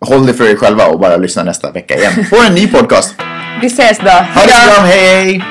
håll 0.01 0.25
det 0.25 0.33
för 0.33 0.49
er 0.51 0.55
själva 0.55 0.85
och 0.85 0.99
bara 0.99 1.17
lyssna 1.17 1.43
nästa 1.43 1.71
vecka 1.71 1.95
igen 1.95 2.25
på 2.29 2.35
en 2.47 2.53
ny 2.55 2.67
podcast. 2.67 3.15
Vi 3.61 3.67
ses 3.67 3.97
då. 3.97 4.09
Ha 4.09 4.41
det 4.41 4.53
bra, 4.65 4.85
hej! 4.85 5.43